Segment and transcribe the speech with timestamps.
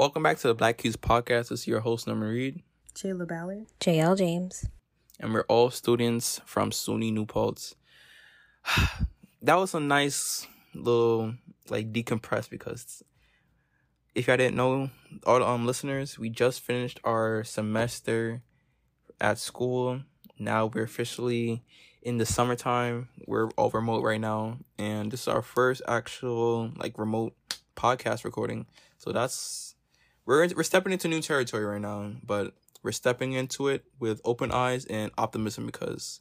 [0.00, 1.50] Welcome back to the Black Cues podcast.
[1.50, 2.62] This is your host, Norman Reed.
[2.94, 3.66] Jayla Ballard.
[3.80, 4.64] JL James.
[5.18, 7.74] And we're all students from SUNY New Paltz.
[9.42, 11.34] that was a nice little
[11.68, 13.02] like decompress because
[14.14, 14.88] if I didn't know,
[15.26, 18.40] all um listeners, we just finished our semester
[19.20, 20.00] at school.
[20.38, 21.62] Now we're officially
[22.00, 23.10] in the summertime.
[23.26, 27.34] We're all remote right now, and this is our first actual like remote
[27.76, 28.64] podcast recording.
[28.96, 29.69] So that's
[30.30, 34.52] we're we're stepping into new territory right now, but we're stepping into it with open
[34.52, 36.20] eyes and optimism because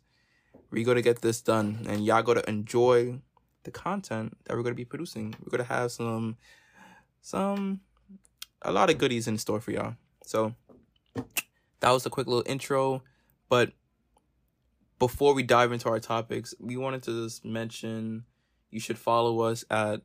[0.71, 3.19] we got to get this done, and y'all to enjoy
[3.65, 5.35] the content that we're going to be producing.
[5.39, 6.37] We're going to have some
[7.21, 7.81] some
[8.63, 9.93] a lot of goodies in store for y'all.
[10.25, 10.55] So
[11.79, 13.03] that was a quick little intro,
[13.47, 13.73] but
[14.97, 18.23] before we dive into our topics, we wanted to just mention
[18.71, 20.01] you should follow us at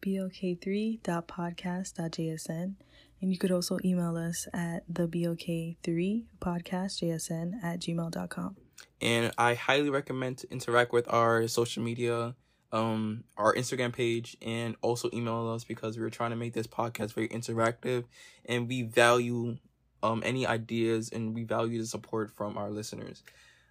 [0.00, 2.76] bok3.podcast.jsn
[3.20, 8.56] and you could also email us at the bok3podcastjsn at gmail.com.
[9.00, 12.34] And I highly recommend to interact with our social media,
[12.72, 17.12] um, our Instagram page, and also email us because we're trying to make this podcast
[17.12, 18.04] very interactive
[18.44, 19.58] and we value
[20.02, 23.22] um any ideas and we value the support from our listeners.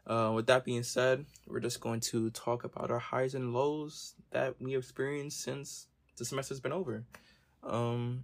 [0.08, 4.14] Uh, with that being said, we're just going to talk about our highs and lows
[4.32, 5.88] that we experienced since
[6.18, 7.04] the semester's been over.
[7.64, 8.24] Um,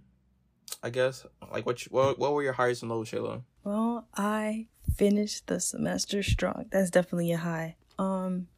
[0.82, 3.42] I guess like what you, what what were your highs and lows, Shayla?
[3.64, 6.66] Well, I finished the semester strong.
[6.70, 7.76] That's definitely a high.
[7.98, 8.48] Um,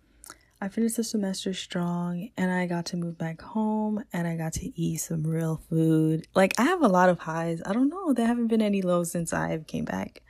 [0.60, 4.54] I finished the semester strong, and I got to move back home, and I got
[4.54, 6.26] to eat some real food.
[6.34, 7.60] Like I have a lot of highs.
[7.66, 8.12] I don't know.
[8.12, 10.22] There haven't been any lows since I came back.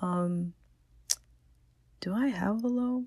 [0.00, 0.52] Um,
[2.00, 3.04] do I have a low?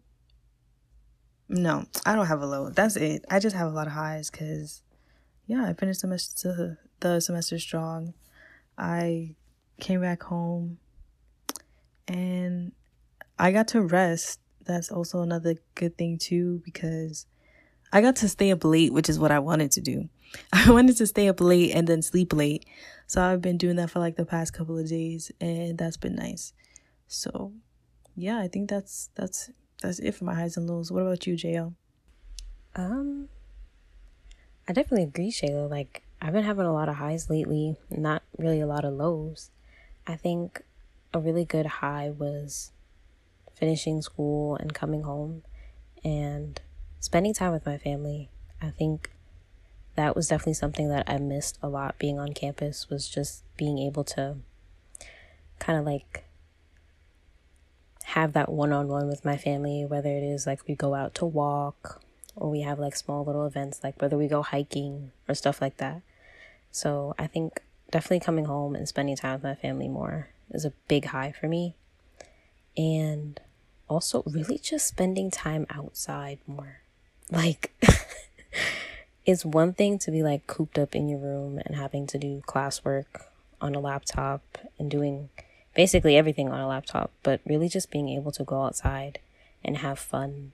[1.48, 2.70] No, I don't have a low.
[2.70, 3.26] That's it.
[3.30, 4.82] I just have a lot of highs because,
[5.48, 8.14] yeah, I finished semester the semester strong.
[8.78, 9.36] I
[9.80, 10.80] came back home
[12.08, 12.72] and
[13.38, 14.40] I got to rest.
[14.66, 17.28] That's also another good thing too because
[17.94, 20.10] I got to stay up late, which is what I wanted to do.
[20.54, 22.66] I wanted to stay up late and then sleep late.
[23.08, 26.16] So I've been doing that for like the past couple of days and that's been
[26.16, 26.54] nice.
[27.08, 27.54] So
[28.16, 29.52] yeah, I think that's that's
[29.82, 30.92] that's it for my highs and lows.
[30.92, 31.74] What about you, JL?
[32.76, 33.30] Um
[34.68, 35.70] I definitely agree, Shayla.
[35.70, 39.52] Like I've been having a lot of highs lately, not really a lot of lows.
[40.08, 40.62] I think
[41.14, 42.72] a really good high was
[43.54, 45.44] finishing school and coming home
[46.04, 46.60] and
[47.00, 48.30] spending time with my family.
[48.62, 49.12] I think
[49.96, 53.80] that was definitely something that I missed a lot being on campus was just being
[53.80, 54.38] able to
[55.60, 56.26] kind of like
[58.04, 62.02] have that one-on-one with my family whether it is like we go out to walk
[62.36, 65.78] or we have like small little events like whether we go hiking or stuff like
[65.78, 66.02] that.
[66.72, 70.74] So I think definitely coming home and spending time with my family more is a
[70.88, 71.76] big high for me.
[72.78, 73.40] And
[73.88, 76.82] also really just spending time outside more.
[77.32, 77.72] Like
[79.26, 82.42] it's one thing to be like cooped up in your room and having to do
[82.48, 83.06] classwork
[83.62, 84.42] on a laptop
[84.78, 85.30] and doing
[85.74, 89.20] basically everything on a laptop, but really just being able to go outside
[89.64, 90.52] and have fun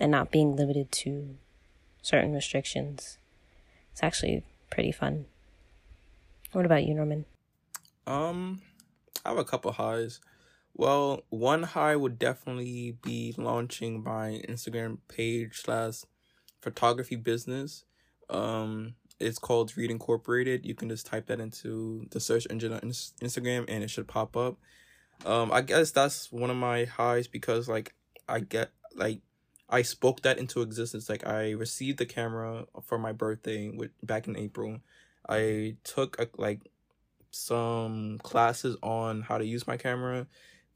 [0.00, 1.36] and not being limited to
[2.02, 3.18] certain restrictions.
[3.92, 5.26] It's actually pretty fun.
[6.52, 7.24] What about you, Norman?
[8.06, 8.60] Um,
[9.24, 10.20] I have a couple highs.
[10.74, 16.02] Well, one high would definitely be launching my Instagram page slash
[16.60, 17.84] photography business.
[18.28, 20.66] Um, it's called Read Incorporated.
[20.66, 24.36] You can just type that into the search engine on Instagram and it should pop
[24.36, 24.58] up.
[25.24, 27.94] Um, I guess that's one of my highs because like
[28.28, 29.20] I get like
[29.68, 31.08] I spoke that into existence.
[31.08, 34.80] Like I received the camera for my birthday with back in April.
[35.28, 36.60] I took a, like
[37.30, 40.26] some classes on how to use my camera,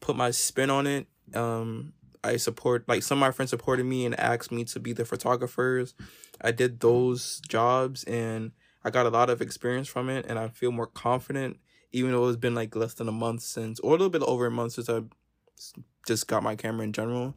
[0.01, 1.07] put my spin on it.
[1.35, 1.93] Um,
[2.23, 5.05] I support like some of my friends supported me and asked me to be the
[5.05, 5.95] photographers.
[6.41, 8.53] I did those jobs and
[8.85, 11.59] I got a lot of experience from it and I feel more confident
[11.93, 14.47] even though it's been like less than a month since or a little bit over
[14.47, 15.03] a month since I
[16.07, 17.35] just got my camera in general.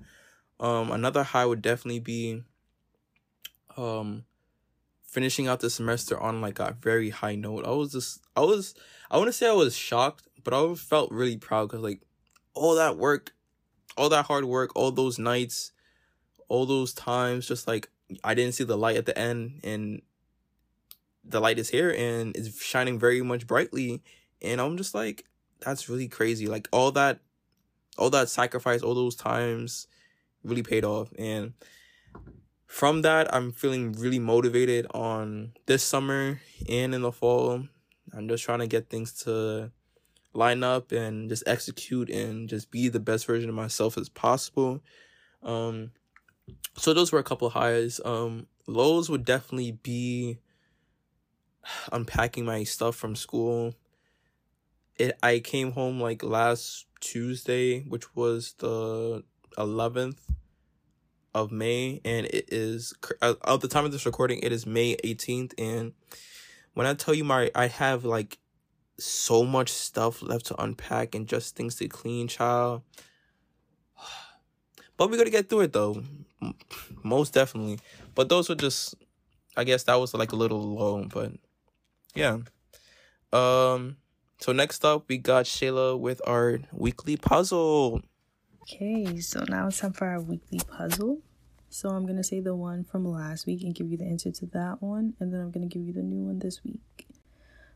[0.60, 2.44] Um, another high would definitely be
[3.76, 4.24] um
[5.04, 7.66] finishing out the semester on like a very high note.
[7.66, 8.74] I was just I was
[9.12, 12.02] I want to say I was shocked, but I felt really proud because like
[12.56, 13.34] all that work,
[13.96, 15.72] all that hard work, all those nights,
[16.48, 17.90] all those times, just like
[18.24, 20.02] I didn't see the light at the end, and
[21.24, 24.02] the light is here and it's shining very much brightly,
[24.42, 25.26] and I'm just like
[25.60, 26.48] that's really crazy.
[26.48, 27.20] Like all that,
[27.98, 29.88] all that sacrifice, all those times
[30.44, 31.12] really paid off.
[31.18, 31.54] And
[32.66, 37.68] from that, I'm feeling really motivated on this summer and in the fall
[38.16, 39.72] I'm just trying to get things to
[40.34, 44.82] line up and just execute and just be the best version of myself as possible.
[45.42, 45.92] Um,
[46.76, 48.00] so those were a couple highs.
[48.04, 50.40] Um, lows would definitely be
[51.92, 53.74] unpacking my stuff from school.
[54.98, 59.24] It I came home like last Tuesday, which was the
[59.58, 60.18] 11th
[61.34, 64.96] of May, and it is uh, at the time of this recording, it is May
[64.98, 65.54] 18th.
[65.58, 65.94] And
[66.74, 68.38] when I tell you my, I have like
[69.00, 72.82] so much stuff left to unpack and just things to clean, child.
[74.96, 76.04] But we're gonna get through it though,
[77.04, 77.80] most definitely.
[78.14, 78.94] But those were just,
[79.58, 81.32] I guess that was like a little low, but
[82.14, 82.38] yeah.
[83.34, 83.98] Um.
[84.40, 88.04] So next up, we got Shayla with our weekly puzzle.
[88.64, 91.20] Okay, so now it's time for our weekly puzzle.
[91.70, 94.46] So I'm gonna say the one from last week and give you the answer to
[94.54, 97.08] that one, and then I'm gonna give you the new one this week.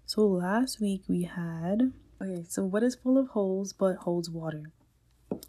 [0.06, 1.92] So last week we had
[2.22, 4.72] okay, so what is full of holes but holds water?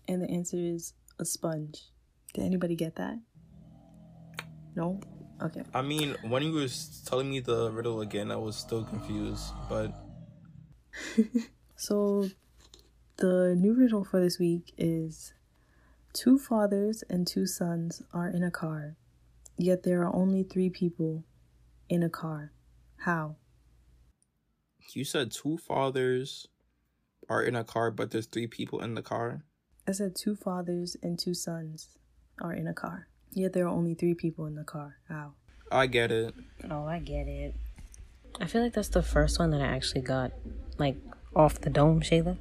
[0.09, 1.85] And the answer is a sponge.
[2.35, 3.21] Did anybody get that?
[4.75, 5.01] No?
[5.41, 5.63] Okay.
[5.73, 9.95] I mean, when you was telling me the riddle again, I was still confused, but
[11.77, 12.29] so
[13.19, 15.35] the new riddle for this week is
[16.13, 18.97] two fathers and two sons are in a car,
[19.57, 21.25] yet there are only three people
[21.89, 22.53] in a car.
[22.99, 23.37] How?
[24.95, 26.47] You said two fathers
[27.29, 29.43] are in a car, but there's three people in the car.
[29.87, 31.99] I said two fathers and two sons
[32.41, 33.09] are in a car.
[33.33, 34.99] Yet there are only three people in the car.
[35.09, 35.33] How?
[35.71, 36.35] I get it.
[36.71, 37.55] Oh, I get it.
[38.41, 40.33] I feel like that's the first one that I actually got,
[40.79, 40.97] like,
[41.35, 42.39] off the dome, Shayla.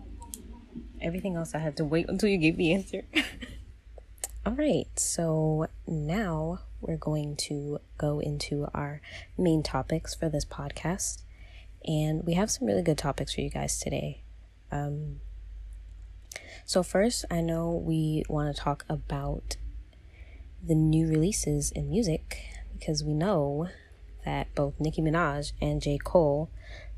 [1.01, 3.03] Everything else I had to wait until you gave the answer.
[4.45, 9.01] All right, so now we're going to go into our
[9.37, 11.23] main topics for this podcast.
[11.85, 14.21] And we have some really good topics for you guys today.
[14.71, 15.21] Um,
[16.65, 19.57] so, first, I know we want to talk about
[20.61, 22.43] the new releases in music
[22.77, 23.69] because we know
[24.25, 25.97] that both Nicki Minaj and J.
[25.97, 26.49] Cole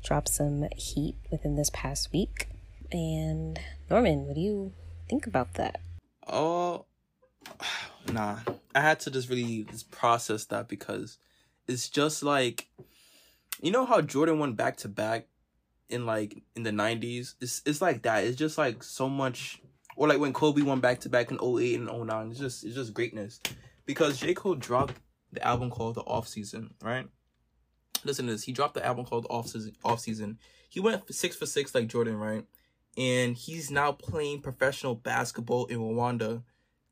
[0.02, 2.48] dropped some heat within this past week.
[2.92, 3.58] And
[3.88, 4.72] Norman, what do you
[5.08, 5.80] think about that?
[6.26, 6.86] Oh,
[8.12, 8.38] nah.
[8.74, 11.18] I had to just really just process that because
[11.66, 12.68] it's just like,
[13.60, 15.26] you know how Jordan went back to back
[15.88, 17.34] in like in the 90s?
[17.40, 18.24] It's it's like that.
[18.24, 19.60] It's just like so much
[19.96, 22.30] or like when Kobe won back to back in 08 and 09.
[22.30, 23.40] It's just it's just greatness.
[23.86, 24.34] Because J.
[24.34, 24.94] Cole dropped
[25.32, 27.06] the album called The Off Season, right?
[28.04, 28.44] Listen to this.
[28.44, 29.74] He dropped the album called Off Season.
[29.84, 30.38] Off Season.
[30.68, 32.44] He went six for six like Jordan, right?
[32.96, 36.42] And he's now playing professional basketball in Rwanda,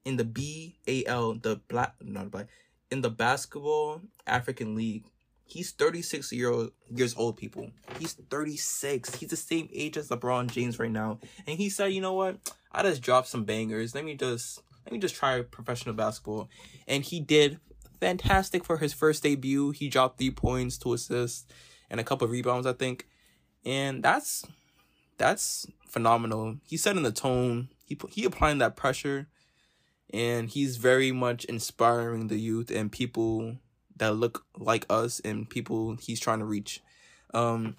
[0.05, 2.47] in the BAL, the black not black,
[2.91, 5.05] in the Basketball African League.
[5.45, 7.71] He's 36 year old, years old, people.
[7.99, 9.15] He's 36.
[9.15, 11.19] He's the same age as LeBron James right now.
[11.47, 12.37] And he said, you know what?
[12.71, 13.95] I just dropped some bangers.
[13.95, 16.49] Let me just let me just try professional basketball.
[16.87, 17.61] And he did
[18.01, 19.71] fantastic for his first debut.
[19.71, 21.47] He dropped three points, two assists,
[21.91, 23.07] and a couple rebounds, I think.
[23.65, 24.45] And that's
[25.19, 26.59] that's phenomenal.
[26.67, 27.69] He's setting the tone.
[27.85, 29.29] He he applying that pressure,
[30.13, 33.57] and he's very much inspiring the youth and people
[33.97, 36.83] that look like us and people he's trying to reach.
[37.35, 37.77] Um,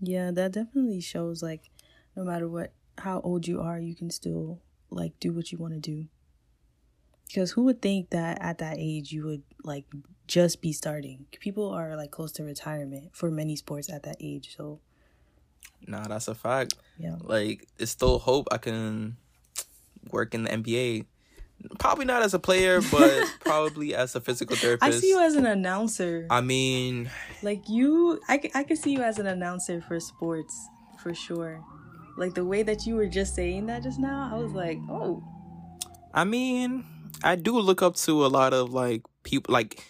[0.00, 1.70] yeah, that definitely shows like
[2.16, 5.74] no matter what how old you are, you can still like do what you want
[5.74, 6.06] to do.
[7.26, 9.84] Because who would think that at that age you would like
[10.26, 11.26] just be starting?
[11.40, 14.56] People are like close to retirement for many sports at that age.
[14.56, 14.80] So,
[15.86, 16.74] nah, that's a fact.
[16.98, 17.16] Yeah.
[17.20, 19.16] Like, it's still hope I can
[20.10, 21.06] work in the NBA.
[21.78, 24.96] Probably not as a player, but probably as a physical therapist.
[24.96, 26.26] I see you as an announcer.
[26.30, 27.10] I mean,
[27.42, 30.54] like you, I, I can see you as an announcer for sports
[31.02, 31.64] for sure.
[32.16, 35.22] Like the way that you were just saying that just now, I was like, oh.
[36.14, 36.84] I mean,
[37.22, 39.84] I do look up to a lot of like people like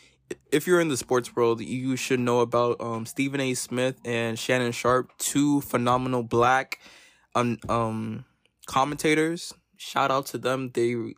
[0.50, 3.54] if you're in the sports world, you should know about um, Stephen A.
[3.54, 6.80] Smith and Shannon Sharpe, two phenomenal black
[7.34, 8.24] um, um
[8.66, 9.54] commentators.
[9.76, 10.70] Shout out to them.
[10.74, 11.14] They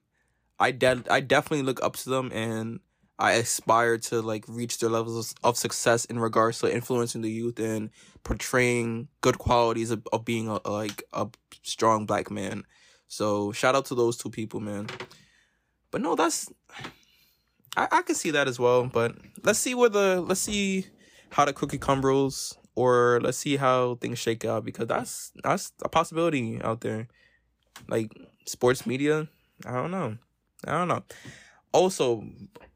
[0.59, 2.81] I de- I definitely look up to them and
[3.19, 7.59] I aspire to like reach their levels of success in regards to influencing the youth
[7.59, 7.91] and
[8.25, 11.29] portraying good qualities of, of being a, like a
[11.63, 12.65] strong black man.
[13.09, 14.87] So shout out to those two people, man.
[15.91, 16.51] But no, that's
[17.77, 18.85] I, I can see that as well.
[18.87, 20.87] But let's see where the let's see
[21.31, 25.89] how the cookie crumbles or let's see how things shake out because that's that's a
[25.89, 27.09] possibility out there.
[27.89, 28.13] Like
[28.47, 29.29] sports media,
[29.65, 30.17] I don't know.
[30.67, 31.03] I don't know.
[31.73, 32.25] Also,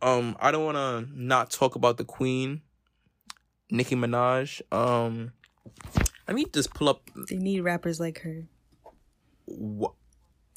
[0.00, 2.62] um, I don't want to not talk about the queen,
[3.70, 4.62] Nicki Minaj.
[4.72, 5.32] Um,
[6.28, 7.02] Let me just pull up.
[7.28, 8.46] They need rappers like her.
[9.46, 9.92] What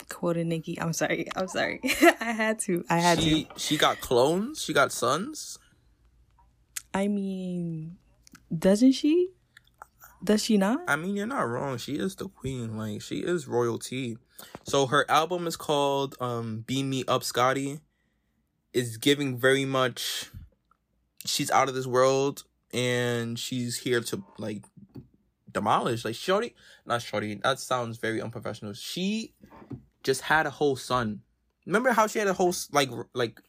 [0.10, 0.80] Quoted Nicki.
[0.80, 1.28] I'm sorry.
[1.36, 1.82] I'm sorry.
[2.22, 2.84] I had to.
[2.90, 3.60] I had she to.
[3.60, 4.64] she got clones.
[4.64, 5.60] She got sons.
[6.94, 7.98] I mean,
[8.58, 9.32] doesn't she?
[10.24, 10.80] Does she not?
[10.88, 11.78] I mean, you're not wrong.
[11.78, 12.78] She is the queen.
[12.78, 14.18] Like she is royalty.
[14.64, 17.80] So her album is called um "Beam Me Up, Scotty."
[18.74, 20.32] Is giving very much.
[21.26, 24.64] She's out of this world, and she's here to like
[25.52, 26.06] demolish.
[26.06, 27.36] Like Shorty, not Shorty.
[27.36, 28.74] That sounds very unprofessional.
[28.74, 29.34] She
[30.08, 31.22] just had a whole son.
[31.66, 33.42] Remember how she had a whole like like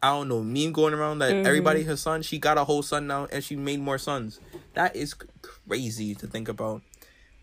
[0.00, 1.44] I don't know meme going around that Mhm.
[1.44, 2.22] everybody her son.
[2.22, 4.38] She got a whole son now, and she made more sons.
[4.74, 5.12] That is
[5.42, 6.82] crazy to think about.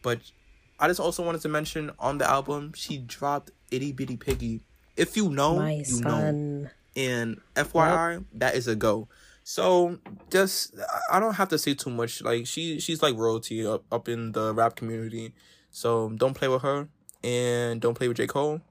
[0.02, 0.20] But
[0.80, 4.62] I just also wanted to mention on the album she dropped "Itty Bitty Piggy."
[4.96, 6.40] If you know, My you know.
[6.98, 9.10] And FYI, that is a go.
[9.44, 10.00] So
[10.32, 10.74] just
[11.12, 12.22] I don't have to say too much.
[12.22, 15.34] Like she she's like royalty up up in the rap community.
[15.72, 16.88] So don't play with her
[17.26, 18.28] and don't play with J.
[18.28, 18.62] Cole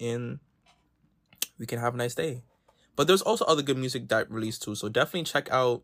[0.00, 0.40] and
[1.58, 2.42] we can have a nice day.
[2.96, 4.74] But there's also other good music that released too.
[4.74, 5.82] So definitely check out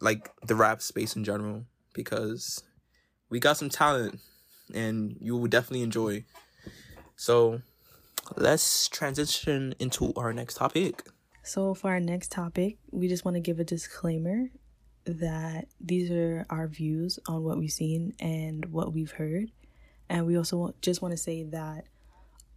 [0.00, 2.62] like the rap space in general because
[3.28, 4.20] we got some talent
[4.72, 6.24] and you will definitely enjoy.
[7.16, 7.60] So
[8.36, 11.02] let's transition into our next topic.
[11.42, 14.50] So, for our next topic, we just want to give a disclaimer
[15.06, 19.50] that these are our views on what we've seen and what we've heard.
[20.10, 21.84] And we also just want to say that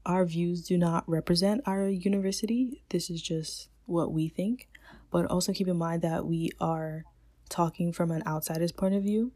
[0.05, 2.83] our views do not represent our university.
[2.89, 4.67] This is just what we think.
[5.09, 7.05] But also keep in mind that we are
[7.47, 9.31] talking from an outsider's point of view.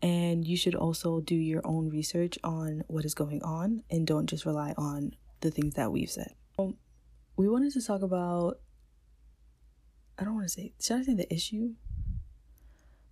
[0.00, 4.26] And you should also do your own research on what is going on and don't
[4.26, 6.76] just rely on the things that we've said um,
[7.36, 8.58] we wanted to talk about
[10.18, 11.74] I don't want to say should I say the issue?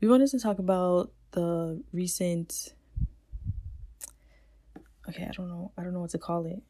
[0.01, 2.75] We wanted to talk about the recent
[5.09, 5.71] Okay, I don't know.
[5.77, 6.63] I don't know what to call it.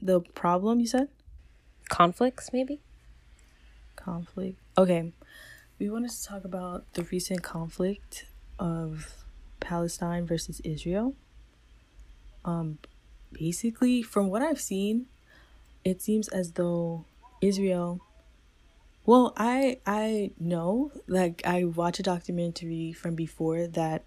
[0.00, 1.08] The problem you said?
[1.88, 2.80] Conflicts, maybe?
[3.96, 4.58] Conflict.
[4.78, 5.12] Okay.
[5.78, 8.26] We wanted to talk about the recent conflict
[8.58, 9.24] of
[9.60, 11.14] Palestine versus Israel.
[12.44, 12.78] Um
[13.32, 15.06] basically from what I've seen,
[15.84, 17.04] it seems as though
[17.40, 18.00] Israel
[19.06, 24.04] well, I I know like I watched a documentary from before that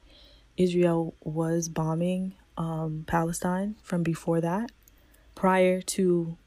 [0.56, 4.72] Israel was bombing um Palestine from before that
[5.36, 6.38] prior to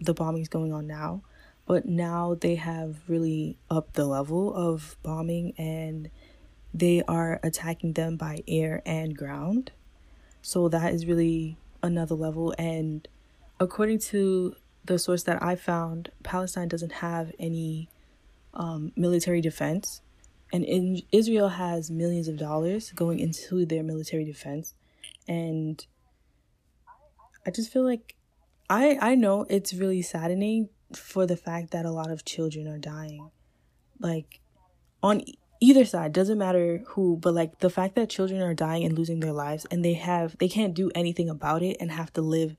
[0.00, 1.22] the bombings going on now.
[1.66, 6.10] But now they have really upped the level of bombing and
[6.74, 9.72] they are attacking them by air and ground.
[10.42, 12.54] So that is really another level.
[12.58, 13.06] And
[13.58, 17.88] according to the source that I found, Palestine doesn't have any
[18.54, 20.00] um, military defense,
[20.52, 24.74] and in, Israel has millions of dollars going into their military defense,
[25.30, 25.86] and
[27.46, 28.16] I just feel like
[28.68, 32.78] I I know it's really saddening for the fact that a lot of children are
[32.78, 33.30] dying,
[34.00, 34.40] like
[35.02, 35.22] on
[35.60, 39.20] either side doesn't matter who but like the fact that children are dying and losing
[39.20, 42.56] their lives and they have they can't do anything about it and have to live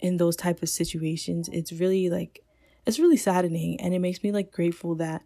[0.00, 2.44] in those type of situations it's really like
[2.86, 5.22] it's really saddening and it makes me like grateful that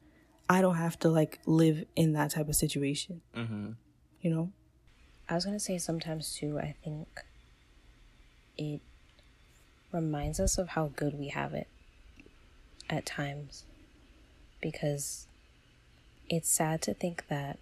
[0.49, 3.21] i don't have to like live in that type of situation.
[3.37, 3.73] Mm-hmm.
[4.23, 4.53] you know
[5.29, 7.07] I was gonna say sometimes too, I think
[8.57, 8.81] it
[9.93, 11.69] reminds us of how good we have it
[12.89, 13.65] at times.
[14.61, 15.27] Because
[16.29, 17.59] it's sad to think that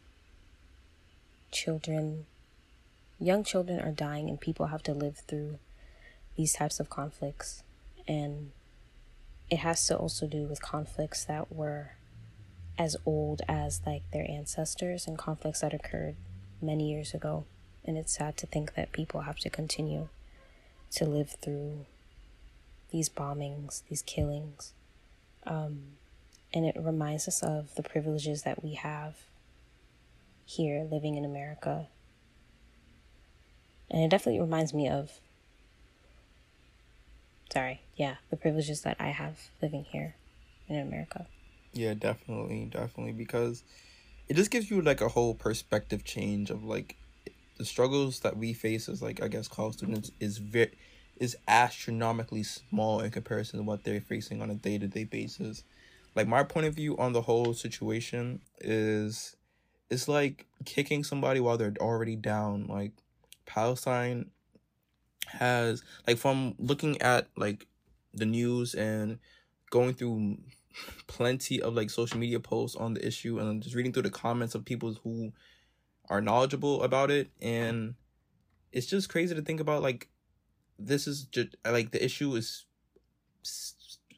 [1.50, 2.26] children,
[3.18, 5.58] young children, are dying and people have to live through
[6.36, 7.62] these types of conflicts.
[8.08, 8.52] And
[9.50, 11.92] it has to also do with conflicts that were
[12.78, 16.14] as old as like their ancestors and conflicts that occurred
[16.60, 17.44] many years ago.
[17.86, 20.08] And it's sad to think that people have to continue
[20.92, 21.86] to live through
[22.90, 24.72] these bombings, these killings.
[25.46, 25.82] Um,
[26.52, 29.14] and it reminds us of the privileges that we have
[30.44, 31.86] here living in America.
[33.90, 35.20] And it definitely reminds me of,
[37.52, 40.16] sorry, yeah, the privileges that I have living here
[40.68, 41.26] in America.
[41.72, 43.62] Yeah, definitely, definitely, because
[44.28, 46.96] it just gives you like a whole perspective change of like
[47.56, 50.72] the struggles that we face as like I guess college students is very
[51.16, 55.64] is astronomically small in comparison to what they're facing on a day to day basis.
[56.14, 59.36] Like my point of view on the whole situation is
[59.90, 62.66] it's like kicking somebody while they're already down.
[62.66, 62.92] Like
[63.46, 64.30] Palestine
[65.28, 67.66] has like from looking at like
[68.12, 69.18] the news and
[69.70, 70.38] going through
[71.06, 74.54] plenty of like social media posts on the issue and just reading through the comments
[74.54, 75.32] of people who
[76.08, 77.94] are knowledgeable about it and
[78.72, 80.08] it's just crazy to think about like
[80.78, 82.66] this is just like the issue is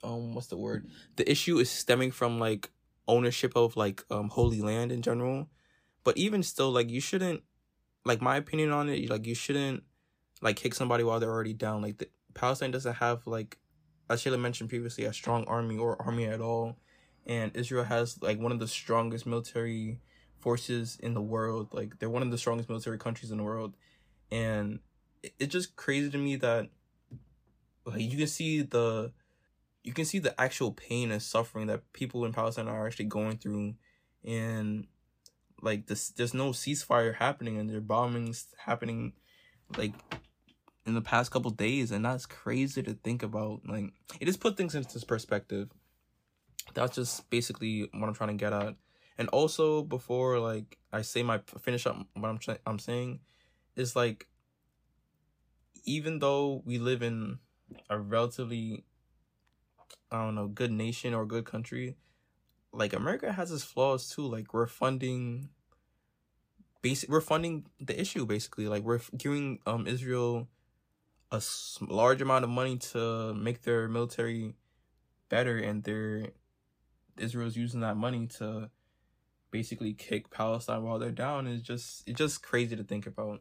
[0.02, 0.88] um what's the word?
[1.16, 2.70] The issue is stemming from like
[3.06, 5.48] ownership of like um holy land in general.
[6.04, 7.42] But even still like you shouldn't
[8.04, 9.82] like my opinion on it like you shouldn't
[10.40, 11.82] like kick somebody while they're already down.
[11.82, 13.58] Like the, palestine doesn't have like
[14.08, 16.78] as Shayla mentioned previously a strong army or army at all.
[17.26, 20.00] And israel has like one of the strongest military
[20.40, 23.74] forces in the world like they're one of the strongest military countries in the world.
[24.30, 24.80] And
[25.38, 26.68] it's just crazy to me that
[27.84, 29.12] like you can see the
[29.82, 33.38] you can see the actual pain and suffering that people in Palestine are actually going
[33.38, 33.74] through.
[34.24, 34.86] And
[35.62, 39.14] like this there's no ceasefire happening and there are bombings happening
[39.76, 39.92] like
[40.86, 41.90] in the past couple days.
[41.90, 43.62] And that's crazy to think about.
[43.66, 45.70] Like it just put things into perspective.
[46.74, 48.76] That's just basically what i'm trying to get at
[49.18, 53.20] and also before like i say my finish up what i'm i'm saying
[53.76, 54.28] is like
[55.84, 57.38] even though we live in
[57.90, 58.84] a relatively
[60.10, 61.96] I don't know, good nation or good country,
[62.72, 64.26] like America has its flaws too.
[64.26, 65.50] Like we're funding
[66.80, 68.68] basic we're funding the issue basically.
[68.68, 70.48] Like we're giving um Israel
[71.30, 71.42] a
[71.80, 74.54] large amount of money to make their military
[75.28, 76.28] better and their
[77.18, 78.70] Israel's using that money to
[79.50, 83.40] basically kick Palestine while they're down is just it's just crazy to think about.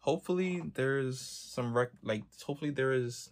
[0.00, 3.30] Hopefully there's some rec like hopefully there is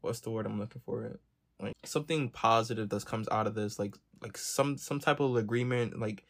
[0.00, 1.18] what's the word I'm looking for?
[1.60, 5.98] Like something positive that comes out of this like like some some type of agreement
[5.98, 6.24] like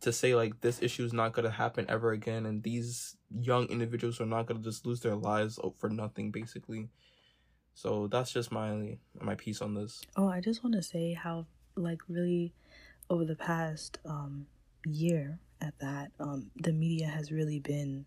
[0.00, 3.64] to say like this issue is not going to happen ever again and these young
[3.66, 6.88] individuals are not going to just lose their lives for nothing basically.
[7.74, 10.02] So that's just my my piece on this.
[10.16, 12.52] Oh i just want to say how like really
[13.08, 14.46] over the past um
[14.84, 18.06] year at that um the media has really been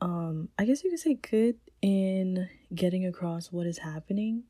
[0.00, 4.44] um I guess you could say good in getting across what is happening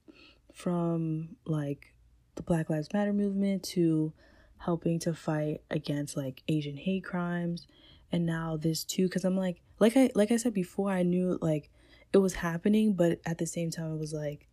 [0.52, 1.94] from like
[2.34, 4.12] the Black Lives Matter movement to
[4.58, 7.66] helping to fight against like Asian hate crimes.
[8.10, 11.38] And now this too cuz I'm like like I like I said before I knew
[11.40, 11.70] like
[12.12, 14.48] it was happening but at the same time it was like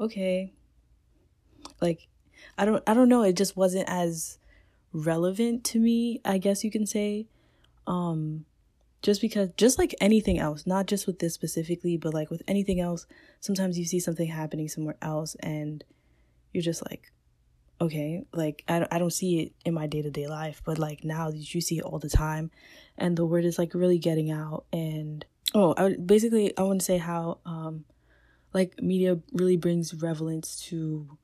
[0.00, 0.52] okay
[1.80, 2.08] like
[2.56, 3.22] I don't I don't know.
[3.22, 4.38] It just wasn't as
[4.92, 7.26] relevant to me I guess you can say.
[7.86, 8.44] Um
[9.02, 12.80] just because just like anything else not just with this specifically but like with anything
[12.80, 13.06] else
[13.40, 15.84] sometimes you see something happening somewhere else and
[16.52, 17.12] you're just like
[17.80, 21.60] okay like i, I don't see it in my day-to-day life but like now you
[21.60, 22.50] see it all the time
[22.96, 25.24] and the word is like really getting out and
[25.54, 27.84] oh I, basically i want to say how um
[28.52, 31.18] like media really brings relevance to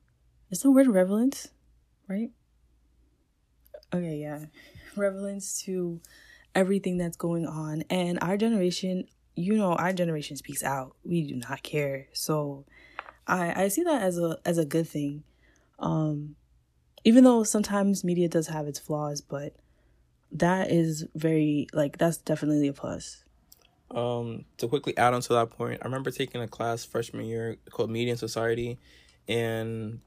[0.51, 1.49] is the word relevance
[2.07, 2.31] right
[3.93, 4.45] okay yeah
[4.97, 5.99] relevance to
[6.55, 7.83] everything that's going on.
[7.89, 10.95] And our generation, you know, our generation speaks out.
[11.03, 12.07] We do not care.
[12.13, 12.65] So
[13.27, 15.23] I I see that as a as a good thing.
[15.77, 16.37] Um
[17.03, 19.55] even though sometimes media does have its flaws, but
[20.31, 23.23] that is very like that's definitely a plus.
[23.91, 27.57] Um, to quickly add on to that point, I remember taking a class freshman year
[27.69, 28.79] called Media and Society,
[29.27, 30.01] and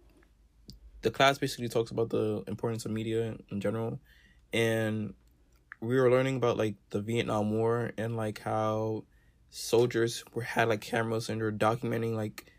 [1.02, 4.00] the class basically talks about the importance of media in general.
[4.52, 5.14] And
[5.80, 9.04] we were learning about like the Vietnam War and like how
[9.50, 12.52] soldiers were had like cameras and were documenting like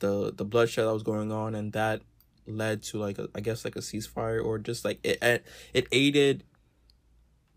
[0.00, 2.02] the the bloodshed that was going on and that
[2.46, 6.44] led to like a, I guess like a ceasefire or just like it it aided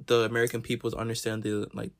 [0.06, 1.92] the American people to understand the like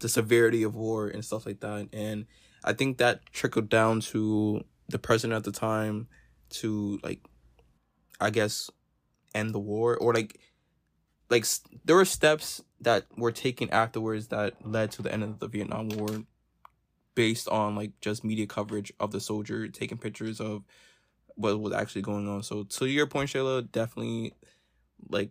[0.00, 2.26] the severity of war and stuff like that and
[2.64, 6.08] I think that trickled down to the president at the time
[6.48, 7.20] to like
[8.20, 8.70] I guess
[9.34, 10.40] end the war or like
[11.28, 11.44] like
[11.84, 15.88] there were steps that were taken afterwards that led to the end of the Vietnam
[15.88, 16.22] War
[17.14, 20.62] based on like just media coverage of the soldier taking pictures of
[21.34, 22.42] what was actually going on.
[22.42, 24.34] So to your point, Shayla, definitely
[25.08, 25.30] like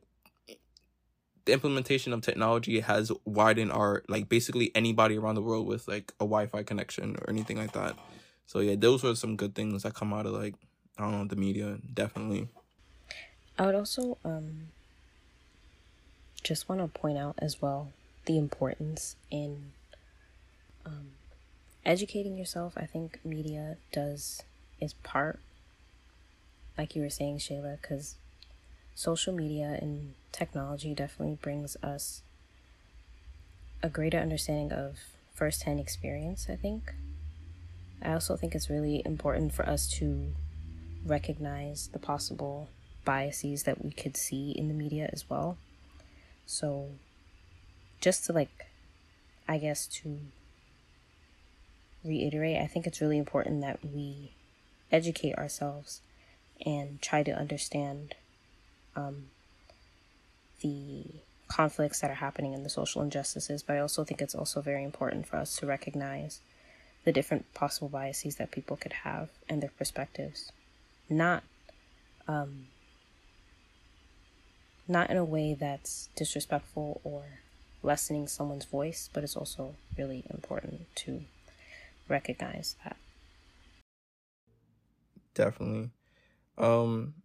[1.46, 6.12] the implementation of technology has widened our like basically anybody around the world with like
[6.20, 7.96] a Wi-Fi connection or anything like that.
[8.48, 10.56] So yeah, those were some good things that come out of like
[10.98, 12.50] I don't know the media definitely.
[13.58, 14.68] I would also um
[16.44, 17.92] just want to point out as well
[18.26, 19.72] the importance in
[20.86, 21.12] um,
[21.84, 22.74] educating yourself.
[22.78, 24.44] I think media does
[24.80, 25.40] its part,
[26.78, 28.16] like you were saying, Shayla, because
[28.94, 32.22] social media and technology definitely brings us
[33.82, 35.00] a greater understanding of
[35.34, 36.94] firsthand experience, I think.
[38.02, 40.28] I also think it's really important for us to
[41.06, 42.70] recognize the possible
[43.06, 45.58] biases that we could see in the media as well.
[46.46, 46.90] So,
[48.02, 48.68] just to like,
[49.48, 50.20] I guess to
[52.04, 54.32] reiterate, I think it's really important that we
[54.92, 56.02] educate ourselves
[56.66, 58.16] and try to understand
[58.96, 59.26] um,
[60.62, 61.04] the
[61.48, 63.64] conflicts that are happening in the social injustices.
[63.64, 66.42] But I also think it's also very important for us to recognize
[67.04, 70.52] the different possible biases that people could have and their perspectives,
[71.10, 71.44] not
[72.28, 72.68] um,
[74.88, 77.24] not in a way that's disrespectful or
[77.84, 81.22] lessening someone's voice, but it's also really important to
[82.08, 82.98] recognize that.
[85.34, 85.92] Definitely.
[86.58, 87.16] Um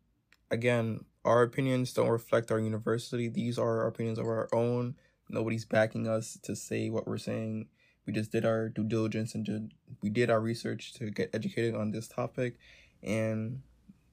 [0.50, 3.28] again, our opinions don't reflect our university.
[3.28, 4.96] These are our opinions of our own.
[5.28, 7.68] Nobody's backing us to say what we're saying.
[8.06, 11.74] We just did our due diligence and did, we did our research to get educated
[11.74, 12.56] on this topic
[13.02, 13.62] and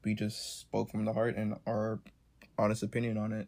[0.04, 2.00] we just spoke from the heart and our
[2.58, 3.48] honest opinion on it.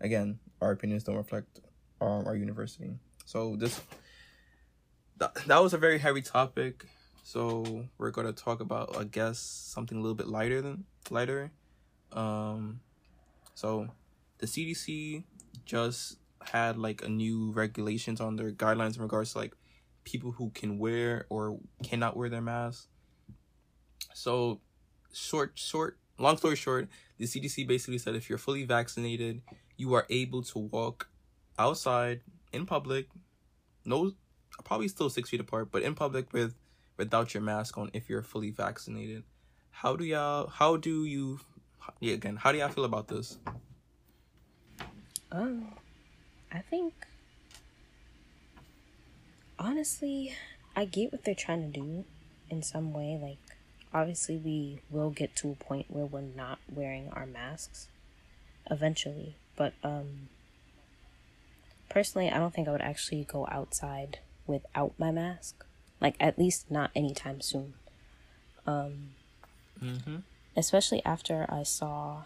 [0.00, 1.60] Again, our opinions don't reflect
[2.00, 2.90] um, our university.
[3.24, 3.80] So this
[5.18, 6.86] that, that was a very heavy topic.
[7.22, 11.50] So we're gonna talk about I guess something a little bit lighter than lighter.
[12.12, 12.80] Um
[13.54, 13.88] so
[14.38, 15.24] the CDC
[15.64, 19.54] just had like a new regulations on their guidelines in regards to like
[20.04, 22.86] people who can wear or cannot wear their masks.
[24.14, 24.60] So
[25.12, 29.42] short short long story short, the CDC basically said if you're fully vaccinated,
[29.76, 31.08] you are able to walk
[31.58, 32.20] outside
[32.52, 33.08] in public,
[33.84, 34.12] no,
[34.64, 36.54] probably still six feet apart, but in public with
[36.96, 39.22] without your mask on if you're fully vaccinated.
[39.70, 40.48] How do y'all?
[40.48, 41.40] How do you?
[42.00, 43.38] Yeah, again, how do y'all feel about this?
[45.30, 45.72] Um,
[46.50, 46.94] I think
[49.58, 50.34] honestly,
[50.74, 52.04] I get what they're trying to do
[52.50, 53.18] in some way.
[53.20, 53.38] Like,
[53.96, 57.88] obviously, we will get to a point where we're not wearing our masks
[58.70, 60.28] eventually, but um,
[61.88, 65.64] personally, I don't think I would actually go outside without my mask.
[65.98, 67.72] Like, at least not anytime soon.
[68.66, 69.10] Um,
[69.82, 70.16] mm-hmm.
[70.54, 72.24] Especially after I saw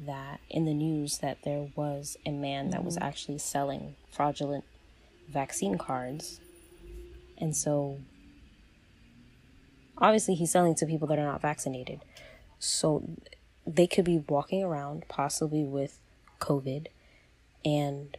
[0.00, 2.70] that in the news that there was a man mm-hmm.
[2.70, 3.04] that was mm-hmm.
[3.04, 4.64] actually selling fraudulent
[5.28, 6.40] vaccine cards.
[7.36, 7.98] And so,
[10.00, 12.00] obviously, he's selling to people that are not vaccinated.
[12.58, 13.04] So,
[13.66, 15.98] they could be walking around possibly with
[16.40, 16.86] COVID
[17.64, 18.16] and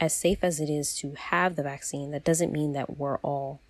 [0.00, 3.60] as safe as it is to have the vaccine, that doesn't mean that we're all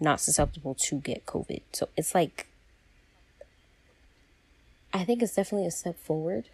[0.00, 1.60] not susceptible to get COVID.
[1.72, 2.46] So it's like,
[4.92, 6.48] I think it's definitely a step forward,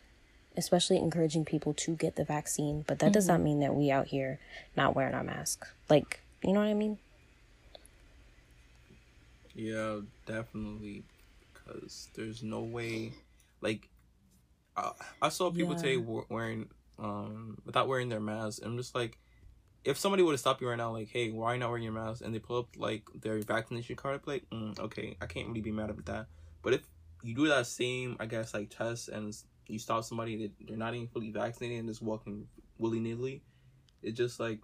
[0.56, 2.84] especially encouraging people to get the vaccine.
[2.86, 3.12] But that mm-hmm.
[3.12, 4.40] does not mean that we out here
[4.76, 5.66] not wearing our mask.
[5.88, 6.98] Like, you know what I mean?
[9.54, 11.04] Yeah, definitely.
[11.52, 13.12] Because there's no way,
[13.60, 13.88] like,
[14.76, 14.90] I,
[15.22, 15.80] I saw people yeah.
[15.80, 18.62] say wearing um without wearing their mask.
[18.64, 19.18] I'm just like,
[19.84, 22.24] if somebody would have stopped you right now, like, hey, why not wearing your mask?
[22.24, 25.48] And they pull up like their vaccination card, I'd be like, mm, okay, I can't
[25.48, 26.26] really be mad at that.
[26.62, 26.82] But if
[27.22, 29.34] you do that same, I guess, like test and
[29.66, 32.46] you stop somebody that they're not even fully vaccinated and just walking
[32.78, 33.42] willy nilly,
[34.02, 34.60] it's just like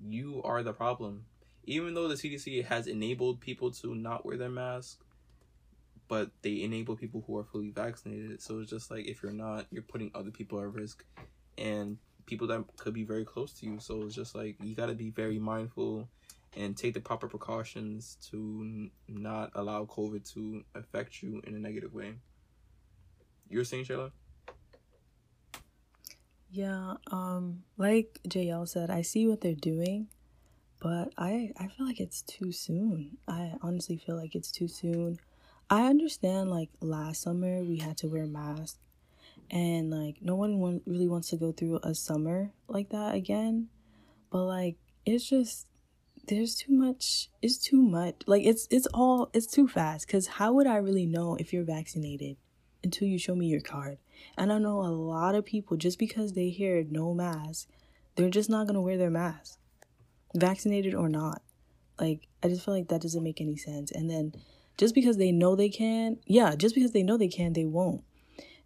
[0.00, 1.24] you are the problem.
[1.66, 5.00] Even though the CDC has enabled people to not wear their mask,
[6.08, 8.42] but they enable people who are fully vaccinated.
[8.42, 11.04] So it's just like if you're not, you're putting other people at risk
[11.56, 13.78] and people that could be very close to you.
[13.80, 16.08] So it's just like you got to be very mindful
[16.56, 21.92] and take the proper precautions to not allow COVID to affect you in a negative
[21.94, 22.14] way.
[23.48, 24.12] You're saying, Shayla?
[26.50, 30.06] Yeah, um, like JL said, I see what they're doing,
[30.84, 33.16] but I I feel like it's too soon.
[33.26, 35.18] I honestly feel like it's too soon.
[35.70, 38.78] I understand like last summer we had to wear masks
[39.50, 43.68] and like no one really wants to go through a summer like that again
[44.30, 45.66] but like it's just
[46.28, 50.52] there's too much it's too much like it's it's all it's too fast because how
[50.52, 52.36] would i really know if you're vaccinated
[52.82, 53.98] until you show me your card
[54.38, 57.68] and i know a lot of people just because they hear no mask
[58.16, 59.58] they're just not going to wear their mask
[60.34, 61.42] vaccinated or not
[62.00, 64.32] like i just feel like that doesn't make any sense and then
[64.76, 68.02] just because they know they can yeah just because they know they can they won't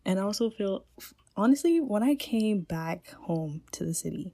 [0.09, 0.87] and I also feel,
[1.37, 4.33] honestly, when I came back home to the city,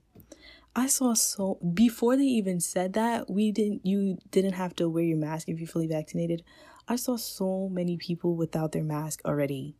[0.73, 5.03] I saw so before they even said that we didn't you didn't have to wear
[5.03, 6.43] your mask if you're fully vaccinated.
[6.87, 9.75] I saw so many people without their mask already.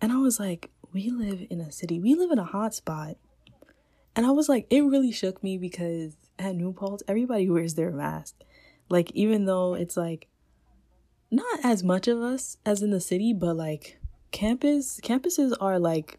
[0.00, 2.00] And I was like, we live in a city.
[2.00, 3.16] We live in a hot spot.
[4.16, 7.90] And I was like, it really shook me because at New Paltz, everybody wears their
[7.90, 8.34] mask.
[8.88, 10.28] Like, even though it's like
[11.30, 13.98] not as much of us as in the city, but like
[14.30, 16.18] campus campuses are like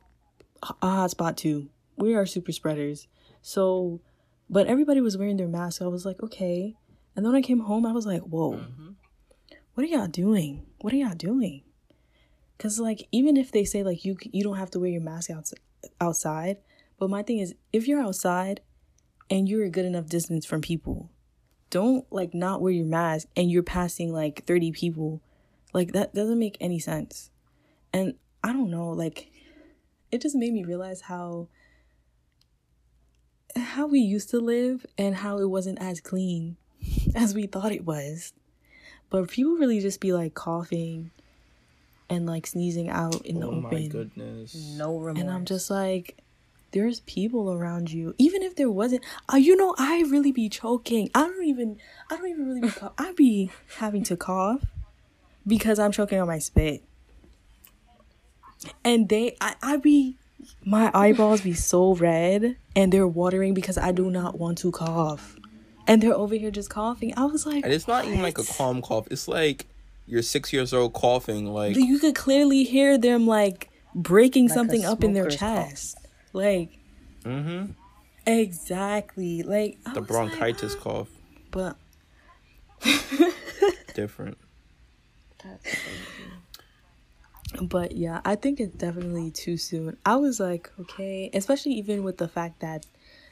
[0.63, 1.69] a hotspot too.
[1.97, 3.07] We are super spreaders.
[3.41, 4.01] So,
[4.49, 5.81] but everybody was wearing their mask.
[5.81, 6.75] I was like, okay.
[7.15, 8.89] And then when I came home, I was like, whoa, Mm-hmm.
[9.75, 10.65] what are y'all doing?
[10.81, 11.61] What are y'all doing?
[12.57, 15.29] Cause like even if they say like you you don't have to wear your mask
[15.29, 15.53] outs-
[15.99, 16.57] outside,
[16.97, 18.61] but my thing is if you're outside
[19.29, 21.09] and you're a good enough distance from people,
[21.69, 25.21] don't like not wear your mask and you're passing like 30 people.
[25.73, 27.29] Like that doesn't make any sense.
[27.91, 29.31] And I don't know, like
[30.11, 31.47] it just made me realize how
[33.55, 36.57] how we used to live and how it wasn't as clean
[37.15, 38.33] as we thought it was.
[39.09, 41.11] But people really just be like coughing
[42.09, 43.89] and like sneezing out in the Oh my open.
[43.89, 44.55] goodness.
[44.55, 45.21] No remorse.
[45.21, 46.17] And I'm just like,
[46.73, 48.13] there's people around you.
[48.17, 51.09] Even if there wasn't, uh, you know, I really be choking.
[51.15, 51.77] I don't even,
[52.11, 52.93] I don't even really be cough.
[52.97, 54.65] I be having to cough
[55.47, 56.83] because I'm choking on my spit.
[58.83, 60.17] And they, I, I be,
[60.65, 65.37] my eyeballs be so red and they're watering because I do not want to cough.
[65.85, 67.13] And they're over here just coughing.
[67.17, 69.07] I was like, And it's not even like a calm cough.
[69.11, 69.67] It's like
[70.07, 71.45] you're six years old coughing.
[71.47, 75.95] Like you could clearly hear them like breaking Like something up in their chest.
[75.95, 76.02] cough.
[76.33, 76.71] Like,
[77.23, 77.71] mm-hmm.
[78.25, 79.43] exactly.
[79.43, 81.09] Like, I the was like, bronchitis cough.
[81.51, 81.77] but
[83.93, 84.37] Different.
[87.61, 89.97] but yeah, I think it's definitely too soon.
[90.05, 92.85] I was like, okay, especially even with the fact that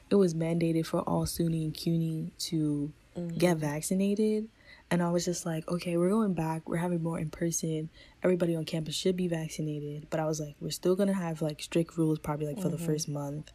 [0.09, 2.91] it was mandated for all SUNY and CUNY to
[3.37, 4.49] get vaccinated.
[4.91, 6.67] And I was just like, okay, we're going back.
[6.67, 7.89] We're having more in person.
[8.23, 10.07] Everybody on campus should be vaccinated.
[10.09, 12.67] But I was like, we're still going to have like strict rules probably like for
[12.67, 12.85] the mm-hmm.
[12.85, 13.51] first month.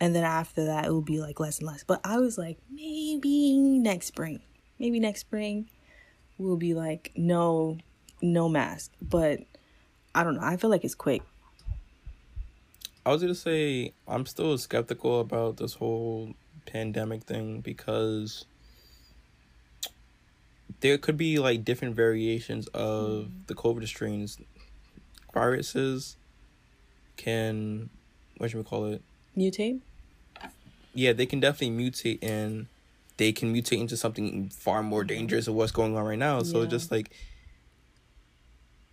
[0.00, 1.82] And then after that, it will be like less and less.
[1.82, 4.42] But I was like, maybe next spring.
[4.78, 5.68] Maybe next spring
[6.38, 7.78] will be like, no,
[8.22, 8.92] no mask.
[9.02, 9.40] But
[10.14, 10.42] I don't know.
[10.42, 11.22] I feel like it's quick.
[13.06, 18.46] I was gonna say I'm still skeptical about this whole pandemic thing because
[20.80, 24.38] there could be like different variations of the COVID strains.
[25.32, 26.16] Viruses
[27.16, 27.90] can
[28.38, 29.02] what should we call it?
[29.36, 29.80] Mutate?
[30.94, 32.66] Yeah, they can definitely mutate and
[33.16, 36.42] they can mutate into something far more dangerous of what's going on right now.
[36.42, 36.68] So Yeah.
[36.68, 37.10] just like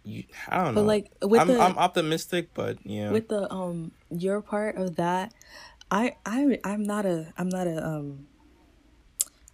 [0.03, 0.81] you, I don't know.
[0.81, 3.11] But like with I'm the I'm optimistic, but yeah.
[3.11, 5.33] with the um your part of that,
[5.89, 8.27] I I I'm not a I'm not a um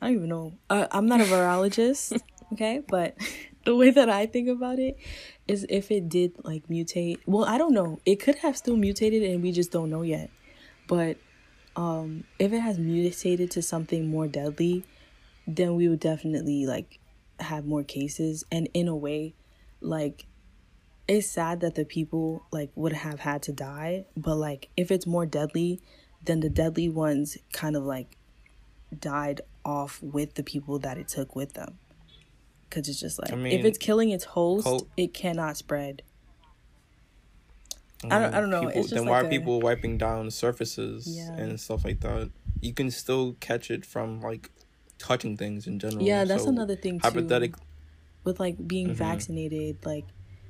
[0.02, 0.54] I don't even know.
[0.70, 2.20] Uh, I'm not a virologist,
[2.54, 2.82] okay?
[2.88, 3.18] But
[3.66, 4.98] the way that I think about it
[5.48, 8.00] is if it did like mutate, well, I don't know.
[8.06, 10.30] It could have still mutated and we just don't know yet.
[10.88, 11.18] But
[11.76, 14.84] um if it has mutated to something more deadly,
[15.48, 17.00] then we would definitely like
[17.40, 19.34] have more cases and in a way
[19.80, 20.26] like
[21.08, 25.06] it's sad that the people like would have had to die but like if it's
[25.06, 25.80] more deadly
[26.24, 28.18] then the deadly ones kind of like
[29.00, 31.78] died off with the people that it took with them
[32.70, 36.02] because it's just like I if it's killing its host co- it cannot spread
[38.04, 39.98] I don't- I don't know, People, it's just then like why a- are people wiping
[39.98, 41.34] down surfaces Yeah.
[41.34, 42.30] and stuff like that?
[42.62, 44.52] You can still catch it from like
[45.00, 46.04] touching things in general.
[46.04, 47.08] Yeah, that's So, another thing, too.
[47.08, 47.56] Hypothetic.
[48.24, 48.94] with like being Mhm.
[48.96, 50.04] vaccinated like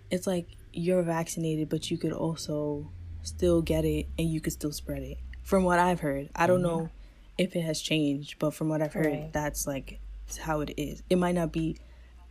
[0.10, 2.90] it's like you're vaccinated but you could also
[3.22, 6.64] still get it and you could still spread it from what i've heard i don't
[6.64, 6.90] know
[7.38, 9.34] if it has changed but from what i've heard Right.
[9.34, 10.00] that's like
[10.42, 11.78] how it is it might not be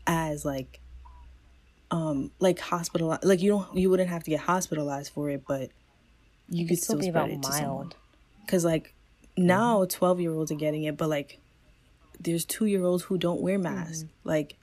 [0.06, 0.80] as like
[1.90, 5.70] um like hospital like you don't you wouldn't have to get hospitalized for it but
[6.48, 7.96] you could It'd still, still be spread about it to someone mild.
[8.44, 8.94] because like
[9.36, 11.38] now 12 year olds are getting it but like
[12.18, 14.28] there's two year olds who don't wear masks Mm-hmm.
[14.28, 14.56] like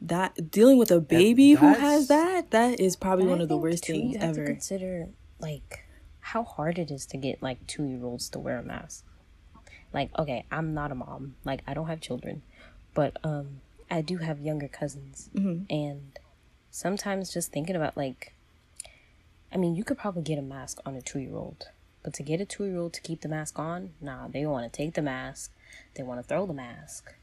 [0.00, 3.56] that dealing with a baby who has that that is probably one I of the
[3.56, 5.08] worst too, things you have ever To consider
[5.40, 5.80] like
[6.20, 9.04] how hard it is to get like two year olds to wear a mask.
[9.92, 11.36] Like, okay, I'm not a mom.
[11.44, 12.42] Like, I don't have children,
[12.94, 15.64] but um, I do have younger cousins, Mm-hmm.
[15.70, 16.18] and
[16.70, 18.34] sometimes just thinking about like,
[19.52, 21.68] I mean, you could probably get a mask on a two year old,
[22.02, 24.70] but to get a two year old to keep the mask on, nah, they want
[24.70, 25.50] to take the mask,
[25.94, 27.14] they want to throw the mask.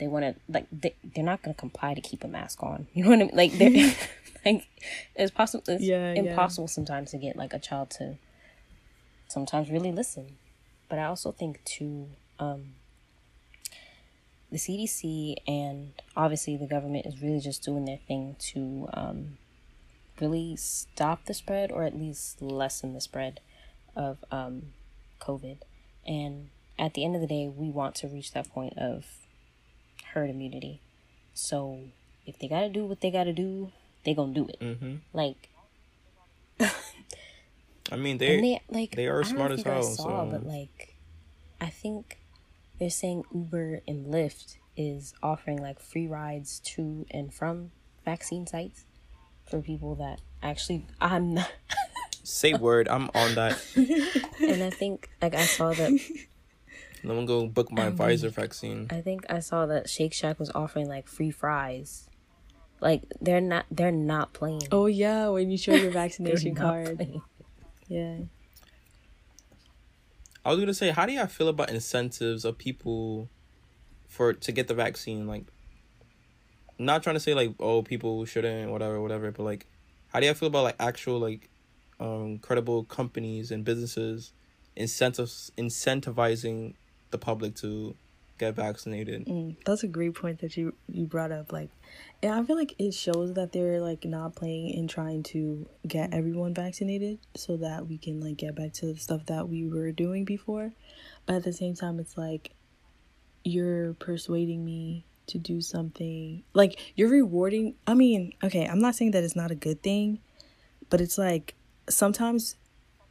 [0.00, 2.88] They want to like they, they're not going to comply to keep a mask on.
[2.94, 3.30] You know what I mean?
[3.36, 3.70] Like they're
[4.44, 4.66] like
[5.14, 5.62] it's possible.
[5.68, 6.20] It's Yeah, yeah.
[6.20, 8.16] impossible sometimes to get like a child to
[9.28, 10.36] sometimes really listen.
[10.94, 12.06] But I also think too,
[12.38, 12.76] um,
[14.52, 19.38] the CDC and obviously the government is really just doing their thing to um,
[20.20, 23.40] really stop the spread or at least lessen the spread
[23.96, 24.66] of um,
[25.20, 25.56] COVID.
[26.06, 29.04] And at the end of the day, we want to reach that point of
[30.12, 30.80] herd immunity.
[31.32, 31.80] So
[32.24, 33.72] if they gotta do what they gotta do,
[34.04, 34.62] they gonna do it.
[34.62, 35.48] hmm Like
[37.92, 39.70] I mean, they, and they like they are I don't know smart if as you
[39.70, 40.94] guys hell, Saw, so- but like
[41.60, 42.18] I think
[42.78, 47.70] they're saying Uber and Lyft is offering like free rides to and from
[48.04, 48.84] vaccine sites
[49.48, 51.50] for people that actually I'm not
[52.26, 53.62] Say word, I'm on that.
[53.76, 55.90] and I think like I saw that
[57.04, 58.86] Let me go book my Pfizer vaccine.
[58.90, 62.08] I think I saw that Shake Shack was offering like free fries.
[62.80, 64.62] Like they're not they're not playing.
[64.72, 66.96] Oh yeah, when you show your vaccination card.
[66.96, 67.22] playing.
[67.94, 68.16] Yeah.
[70.44, 73.30] I was gonna say, how do y'all feel about incentives of people
[74.08, 75.28] for to get the vaccine?
[75.28, 75.44] Like,
[76.76, 79.68] not trying to say like, oh, people shouldn't, whatever, whatever, but like,
[80.08, 81.48] how do y'all feel about like actual like,
[82.00, 84.32] um, credible companies and businesses
[84.74, 86.74] incentives incentivizing
[87.12, 87.94] the public to
[88.38, 89.26] get vaccinated?
[89.26, 91.52] Mm, that's a great point that you you brought up.
[91.52, 91.70] Like,
[92.22, 96.12] and I feel like it shows that they're like not playing and trying to get
[96.12, 99.92] everyone vaccinated so that we can like get back to the stuff that we were
[99.92, 100.72] doing before.
[101.26, 102.52] But at the same time, it's like
[103.44, 106.42] you're persuading me to do something.
[106.52, 107.74] Like you're rewarding.
[107.86, 110.20] I mean, okay, I'm not saying that it's not a good thing,
[110.90, 111.54] but it's like
[111.88, 112.56] sometimes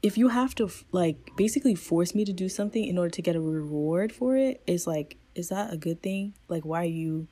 [0.04, 3.36] if you have to like basically force me to do something in order to get
[3.36, 6.34] a reward for it, it's like is that a good thing?
[6.50, 7.28] Like why are you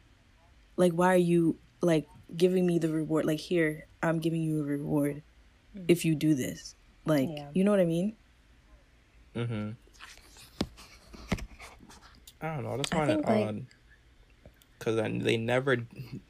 [0.77, 3.25] like why are you like giving me the reward?
[3.25, 5.21] Like here, I'm giving you a reward
[5.87, 6.75] if you do this.
[7.05, 7.49] Like, Yeah.
[7.53, 8.15] you know what I mean?
[9.35, 9.71] Mm-hmm.
[12.41, 12.77] I don't know.
[12.77, 13.65] That's I kind of think, like- odd.
[14.79, 15.77] Cause I, they never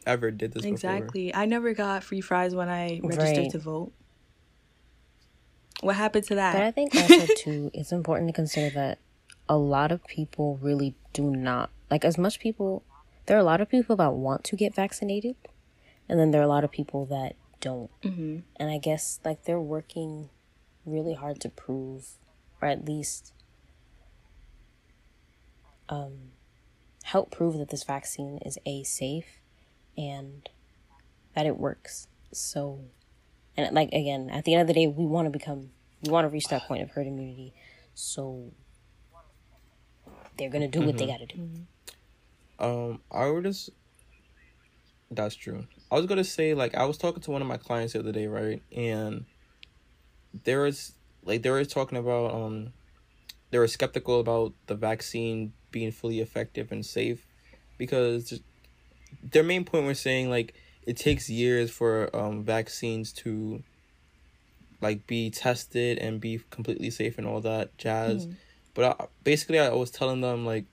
[0.06, 0.74] ever did this before.
[0.74, 1.34] Exactly.
[1.34, 3.52] I never got free fries when I registered Right.
[3.52, 3.94] to vote.
[5.82, 6.54] What happened to that?
[6.54, 9.00] But I think also too, it's important to consider that
[9.50, 12.84] a lot of people really do not like as much people.
[13.26, 15.36] There are a lot of people that want to get vaccinated,
[16.08, 17.92] and then there are a lot of people that don't.
[18.04, 20.30] hmm And I guess like they're working
[20.86, 22.18] really hard to prove,
[22.62, 23.34] or at least
[25.90, 26.32] um,
[27.04, 29.42] help prove that this vaccine is a safe
[29.98, 30.50] and
[31.36, 32.08] that it works.
[32.32, 32.80] So,
[33.62, 35.70] and like again, at the end of the day, we want to become,
[36.04, 37.54] we want to reach that point of herd immunity.
[37.94, 38.52] So
[40.38, 41.50] they're gonna do what they gotta do.
[42.60, 43.70] Um, I would just.
[45.10, 45.68] That's true.
[45.92, 48.12] I was gonna say like I was talking to one of my clients the other
[48.12, 48.62] day, right?
[48.76, 49.26] And
[50.46, 50.94] there was
[51.24, 52.74] like they were talking about um,
[53.50, 57.26] they were skeptical about the vaccine being fully effective and safe,
[57.78, 58.42] because
[59.22, 60.54] their main point was saying like
[60.86, 63.64] it takes years for um vaccines to
[64.82, 68.26] like be tested and be completely safe and all that jazz.
[68.74, 70.66] But I, basically, I was telling them like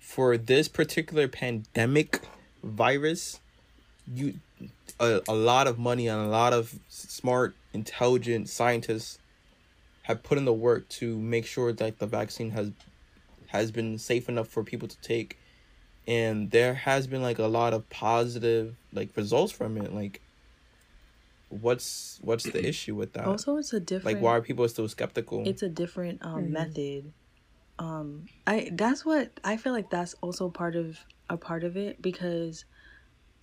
[0.00, 2.20] for this particular pandemic
[2.62, 3.40] virus,
[4.12, 4.34] you
[5.00, 9.18] a, a lot of money and a lot of smart, intelligent scientists
[10.02, 12.70] have put in the work to make sure that the vaccine has
[13.48, 15.38] has been safe enough for people to take
[16.06, 19.92] and there has been like a lot of positive like results from it.
[19.92, 20.20] Like
[21.48, 23.26] what's what's the issue with that?
[23.26, 25.46] Also, it's a different like why are people still skeptical?
[25.46, 26.50] It's a different um Mhm.
[26.50, 27.12] method.
[27.78, 32.00] Um i that's what i feel like that's also part of a part of it
[32.02, 32.64] because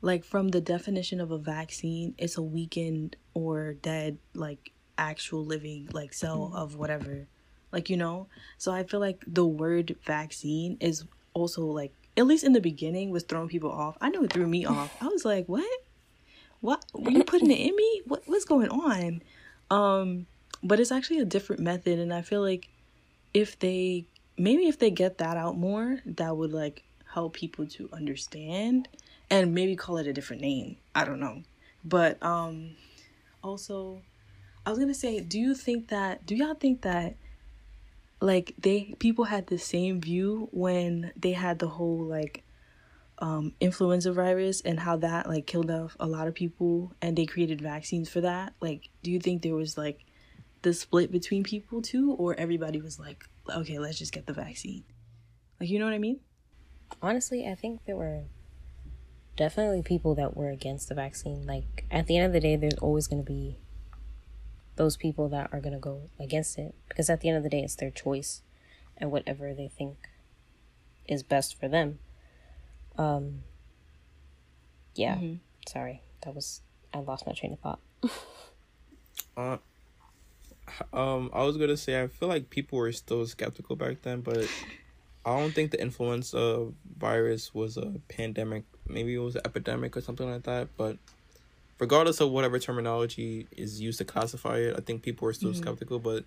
[0.02, 5.90] like from the definition of a vaccine it's a weakened or dead like actual living
[5.94, 7.28] like cell of whatever.
[7.72, 8.28] Like you know?
[8.58, 13.10] So i feel like the word vaccine is also like at least in the beginning
[13.10, 13.98] was throwing people off.
[14.00, 14.96] I know it threw me off.
[15.02, 15.82] I was like what?
[16.62, 16.86] What?
[16.94, 18.02] Were you putting it in me?
[18.06, 19.22] What what's going on?
[19.72, 20.28] Um
[20.64, 22.70] but it's actually a different method and i feel like
[23.34, 24.06] if they
[24.38, 28.88] maybe if they get that out more that would like help people to understand
[29.32, 30.78] and maybe call it a different name.
[30.94, 31.42] I don't know.
[31.84, 32.76] But um
[33.44, 34.02] also
[34.68, 37.16] i was gonna say do you think that do y'all think that
[38.22, 42.44] like they people had the same view when they had the whole like
[43.18, 47.26] um influenza virus and how that like killed off a lot of people and they
[47.26, 48.54] created vaccines for that.
[48.62, 50.06] Like do you think there was like
[50.62, 54.84] the split between people too or everybody was like okay let's just get the vaccine.
[55.60, 56.20] Like you know what i mean?
[57.02, 58.24] Honestly, I think there were
[59.36, 61.48] definitely people that were against the vaccine.
[61.48, 63.58] Like at the end of the day, there's always going to be
[64.82, 67.50] those people that are going to go against it because at the end of the
[67.50, 68.42] day, it's their choice
[68.98, 69.96] and whatever they think
[71.08, 72.00] is best for them.
[72.98, 73.44] Um.
[74.96, 75.18] Yeah.
[75.18, 75.38] Mhm.
[75.68, 76.62] Sorry, that was
[76.92, 77.80] I lost my train of thought.
[79.38, 79.58] Uh,
[80.92, 84.50] um, I was gonna say I feel like people were still skeptical back then, but
[85.26, 86.68] I don't think the influenza
[86.98, 88.64] virus was a pandemic.
[88.88, 90.68] Maybe it was an epidemic or something like that.
[90.76, 90.98] But
[91.82, 95.98] regardless of whatever terminology is used to classify it, I think people were still skeptical.
[95.98, 96.24] But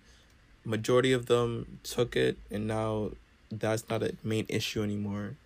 [0.65, 3.11] majority of them took it, and now
[3.49, 5.37] that's not a main issue anymore.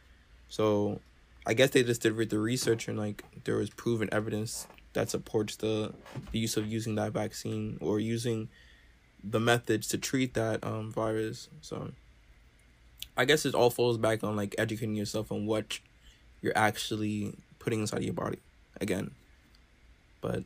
[0.50, 1.00] So,
[1.46, 5.56] I guess they just did the research and like there was proven evidence that supports
[5.58, 5.94] the,
[6.32, 8.50] the use of using that vaccine or using
[9.24, 11.50] the methods to treat that um virus.
[11.62, 11.92] So,
[13.16, 15.80] I guess it all falls back on like educating yourself on what
[16.42, 18.40] you're actually putting inside your body
[18.82, 19.12] again.
[20.22, 20.44] But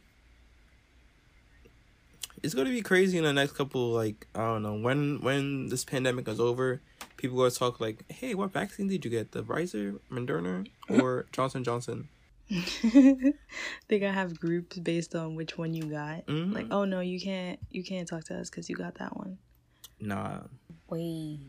[2.41, 5.84] it's gonna be crazy in the next couple like I don't know when when this
[5.86, 6.82] pandemic is over,
[7.17, 9.32] people are gonna talk like, hey, what vaccine did you get?
[9.32, 12.09] The Pfizer, Moderna, or Johnson Johnson?
[12.49, 16.26] they gotta have groups based on which one you got.
[16.28, 16.53] Mhm.
[16.53, 19.38] Like, oh no, you can't you can't talk to us because you got that one.
[19.99, 20.41] Nah,
[20.89, 21.39] Wait.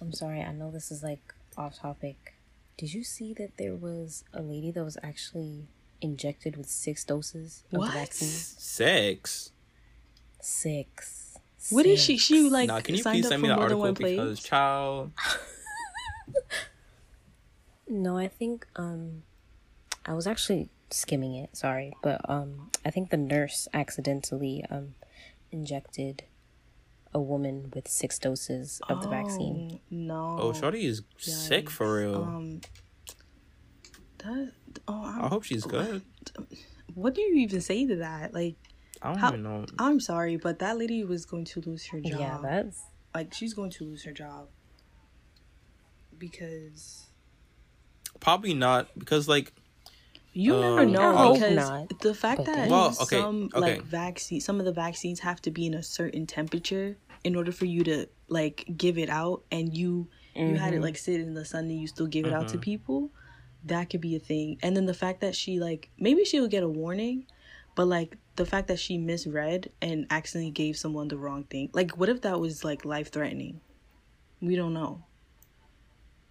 [0.00, 2.34] I'm sorry, I know this is like off topic.
[2.78, 5.66] Did you see that there was a lady that was actually
[6.00, 8.28] injected with six doses of the vaccine?
[8.28, 9.52] sex.
[10.40, 11.38] Six.
[11.58, 11.74] Six.
[11.74, 12.16] What is she?
[12.16, 14.06] She like nah, can you signed please up send for me that more than article
[14.06, 15.12] one because child.
[17.90, 19.24] No, I think um
[20.06, 24.94] I was actually skimming it, sorry, but um I think the nurse accidentally um
[25.50, 26.22] injected
[27.12, 29.72] a woman with six doses of the vaccine.
[29.74, 30.36] Oh, No.
[30.40, 32.22] Oh, Shorty is sick for real.
[32.22, 32.60] Um.
[34.18, 34.52] That.
[34.88, 36.02] Oh, I I'm, hope she's good.
[36.94, 38.32] what do you even say to that?
[38.34, 38.56] Like,
[39.02, 39.66] I don't How- even know.
[39.78, 42.20] I'm sorry, but that lady was going to lose her job.
[42.20, 42.82] Yeah, that's
[43.14, 44.48] like she's going to lose her job
[46.18, 47.06] because
[48.20, 49.52] Probably not because like
[50.32, 53.60] you never Um, know because not, the fact that Well, okay, some okay.
[53.60, 57.50] like vaccine some of the vaccines have to be in a certain temperature in order
[57.50, 61.34] for you to like give it out and you you had it like sit in
[61.34, 62.62] the sun and you still give it out to Mhm.
[62.62, 63.10] people
[63.64, 66.50] that could be a thing and then the fact that she like maybe she would
[66.50, 67.26] get a warning
[67.74, 71.92] but like the fact that she misread and accidentally gave someone the wrong thing like
[71.98, 73.60] what if that was like life threatening
[74.40, 75.02] we don't know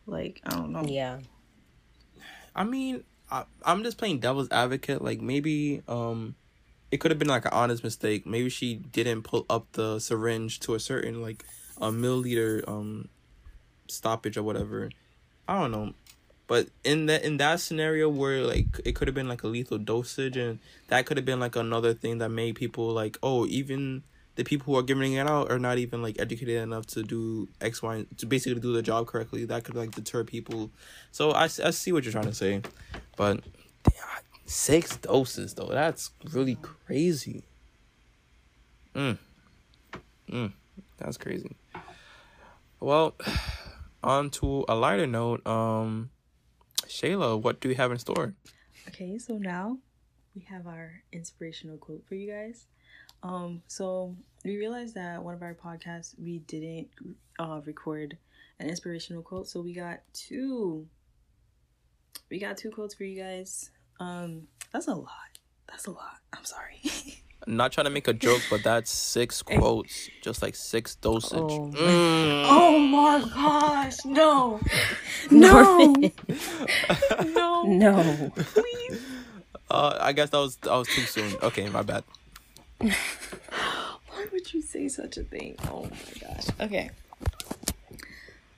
[0.07, 1.19] like i don't know yeah.
[2.55, 5.01] I mean, I, I'm just playing devil's advocate.
[5.01, 6.35] Like maybe um,
[6.91, 8.25] it could have been like an honest mistake.
[8.25, 11.45] Maybe she didn't pull up the syringe to a certain like
[11.77, 13.07] a milliliter um
[13.87, 14.89] stoppage or whatever.
[15.47, 15.93] I don't know.
[16.49, 19.77] But in that in that scenario where like it could have been like a lethal
[19.77, 24.01] dosage and that could have been like another thing that made people like oh even
[24.35, 27.47] the people who are giving it out are not even like educated enough to do
[27.61, 29.45] X Y to basically do the job correctly.
[29.45, 30.71] That could like deter people.
[31.11, 32.63] So I, I see what you're trying to say,
[33.15, 33.41] but
[33.83, 33.93] damn,
[34.47, 37.43] six doses though that's really crazy.
[38.95, 39.19] Mm.
[40.31, 40.53] Mm.
[40.97, 41.55] That's crazy.
[42.79, 43.13] Well,
[44.03, 45.45] on to a lighter note.
[45.45, 46.09] Um,
[46.89, 48.33] Shayla, what do we have in store?
[48.87, 49.77] Okay, so now
[50.35, 52.65] we have our inspirational quote for you guys.
[53.21, 56.87] Um, so we realized that one of our podcasts we didn't
[57.37, 58.17] uh record
[58.59, 60.87] an inspirational quote, so we got two.
[62.31, 63.69] We got two quotes for you guys.
[63.99, 65.39] Um, that's a lot.
[65.67, 66.17] That's a lot.
[66.33, 66.81] I'm sorry.
[67.49, 71.39] Not trying to make a joke, but that's six quotes, just like six dosage.
[71.39, 71.71] Oh.
[71.73, 72.45] Mm.
[72.47, 74.59] oh my gosh, no,
[75.31, 76.11] Norman.
[77.33, 78.31] no, no.
[78.35, 79.01] please.
[79.71, 81.37] Uh, I guess that was that was too soon.
[81.41, 82.03] Okay, my bad.
[82.77, 85.55] Why would you say such a thing?
[85.71, 86.45] Oh my gosh.
[86.61, 86.91] Okay.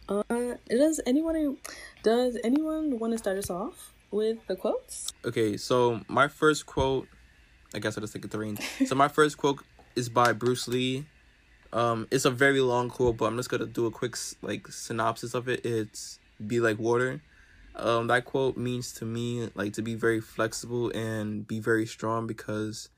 [0.09, 1.55] Uh, does anyone
[2.03, 5.13] does anyone want to start us off with the quotes?
[5.23, 7.07] Okay, so my first quote,
[7.73, 8.57] I guess I'll just take it to reign.
[8.85, 9.63] So my first quote
[9.95, 11.05] is by Bruce Lee.
[11.73, 15.33] Um, it's a very long quote, but I'm just gonna do a quick like synopsis
[15.33, 15.65] of it.
[15.65, 17.21] It's "Be like water."
[17.75, 22.27] Um, that quote means to me like to be very flexible and be very strong
[22.27, 22.89] because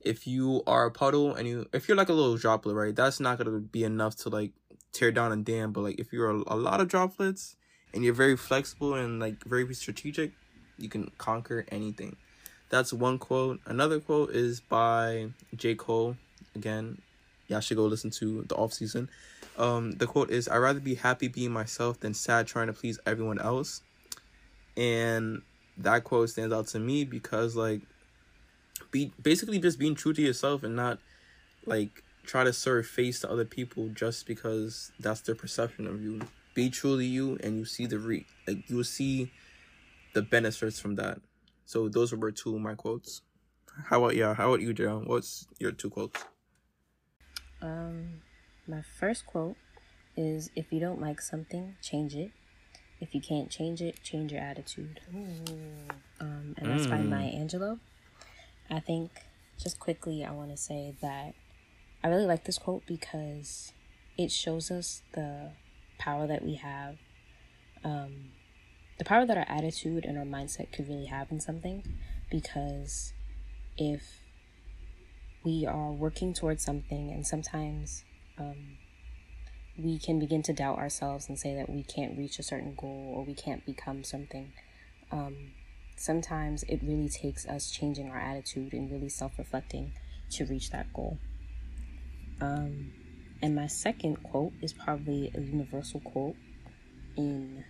[0.00, 3.18] if you are a puddle and you if you're like a little droplet, right, that's
[3.18, 4.52] not gonna be enough to like
[4.92, 5.72] tear down a dam.
[5.72, 7.56] But like if you're a, a lot of droplets
[7.92, 10.32] and you're very flexible and like very strategic,
[10.78, 12.16] you can conquer anything.
[12.74, 13.60] That's one quote.
[13.66, 15.76] Another quote is by J.
[15.76, 16.16] Cole.
[16.56, 17.00] Again,
[17.46, 19.08] y'all should go listen to the off season.
[19.56, 22.98] Um, the quote is I'd rather be happy being myself than sad trying to please
[23.06, 23.80] everyone else.
[24.76, 25.42] And
[25.78, 27.82] that quote stands out to me because like
[28.90, 30.98] be basically just being true to yourself and not
[31.66, 36.22] like try to serve face to other people just because that's their perception of you.
[36.54, 39.30] Be truly you and you see the re like you will see
[40.12, 41.20] the benefits from that.
[41.64, 43.22] So those were two of my quotes.
[43.86, 44.34] How about yeah?
[44.34, 45.02] How about you, Joe?
[45.04, 46.24] What's your two quotes?
[47.60, 48.22] Um,
[48.68, 49.56] my first quote
[50.16, 52.30] is if you don't like something, change it.
[53.00, 55.00] If you can't change it, change your attitude.
[56.20, 57.08] Um, and that's by Mm.
[57.08, 57.80] Maya Angelou.
[58.70, 59.10] I think,
[59.58, 61.34] just quickly, I want to say that
[62.02, 63.72] I really like this quote because
[64.16, 65.52] it shows us the
[65.98, 66.96] power that we have,
[67.82, 68.30] um,
[68.98, 71.82] the power that our attitude and our mindset could really have in something.
[72.30, 73.12] Because
[73.76, 74.20] if
[75.44, 78.04] we are working towards something, and sometimes
[78.38, 78.78] um,
[79.78, 83.12] we can begin to doubt ourselves and say that we can't reach a certain goal
[83.16, 84.52] or we can't become something.
[85.10, 85.52] Um,
[85.96, 89.92] sometimes it really takes us changing our attitude and really self reflecting
[90.30, 91.18] to reach that goal.
[92.40, 92.92] Um,
[93.42, 96.36] and my second quote is probably a universal quote
[97.16, 97.64] in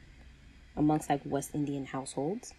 [0.76, 2.52] amongst like West Indian households.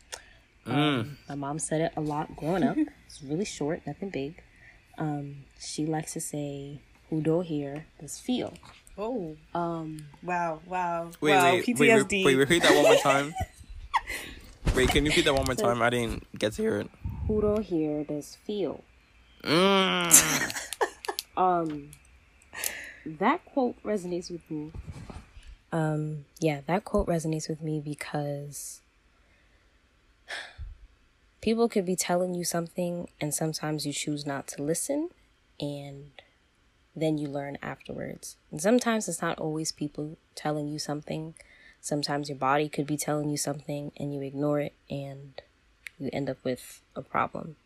[0.66, 2.78] Um, my mom said it a lot growing up.
[3.08, 4.42] It's really short, nothing big.
[4.98, 8.54] Um, she likes to say, "Who do hear does feel."
[8.98, 12.24] Oh, Um, wow, wow, Wait, wow, wait, wait, PTSD.
[12.24, 13.34] wait, wait, repeat that one more time.
[14.76, 15.82] wait, can you repeat that one more time?
[15.82, 16.90] I didn't get to hear it.
[17.28, 18.84] who do hear does feel.
[19.44, 20.12] Mm.
[21.38, 21.92] Um,
[23.06, 24.72] that quote resonates with me.
[25.72, 28.82] Um, yeah, that quote resonates with me because
[31.42, 35.10] people could be telling you something, and sometimes you choose not to listen,
[35.60, 36.12] and
[36.96, 38.38] then you learn afterwards.
[38.52, 41.36] And sometimes it's not always people telling you something.
[41.82, 45.42] Sometimes your body could be telling you something, and you ignore it, and
[46.00, 47.58] you end up with a problem.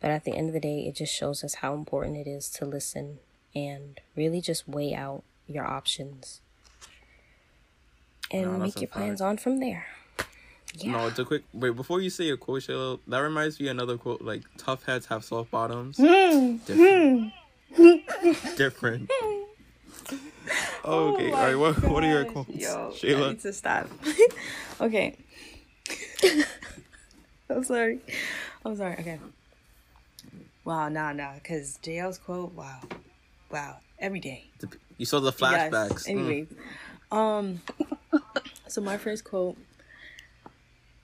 [0.00, 2.50] But at the end of the day, it just shows us how important it is
[2.50, 3.20] to listen
[3.54, 6.40] and really just weigh out your options
[8.34, 9.86] and No, make your plans on from there.
[10.76, 10.92] Yeah.
[10.92, 12.98] No, it's a quick wait before you say your quote, Shayla.
[13.06, 16.56] That reminds me of another quote like "Tough heads have soft bottoms." Hmm.
[16.66, 17.32] Different.
[18.56, 19.10] Different.
[20.86, 21.54] Oh, okay, all right.
[21.54, 23.28] What what are your quotes, Yo, I Shayla?
[23.30, 23.88] need to stop.
[24.82, 25.16] okay.
[27.48, 28.00] I'm sorry.
[28.64, 28.96] I'm sorry.
[28.98, 29.18] Okay.
[30.64, 31.34] Wow, nah, nah.
[31.34, 32.80] Because JL's quote, wow.
[33.50, 33.78] Wow.
[33.98, 34.44] Every day.
[34.98, 35.72] You saw the Yes.
[35.72, 36.06] flashbacks.
[36.10, 37.16] Mm.
[37.16, 37.62] Um,
[38.68, 39.56] so my first quote.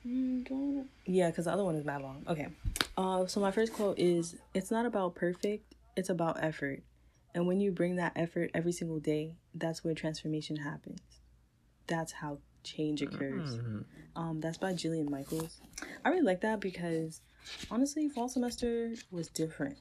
[0.07, 2.25] Mm, do I- Yeah, because the other one is mad long.
[2.29, 2.49] Okay.
[2.97, 6.83] Uh, so my first quote is It's not about perfect, it's about effort.
[7.35, 11.01] And when you bring that effort every single day, that's where transformation happens.
[11.87, 13.57] That's how change occurs.
[13.57, 13.85] Mhm.
[14.17, 15.61] Um, that's by Jillian Michaels.
[16.05, 17.21] I really like that because
[17.71, 19.79] honestly, fall semester was different.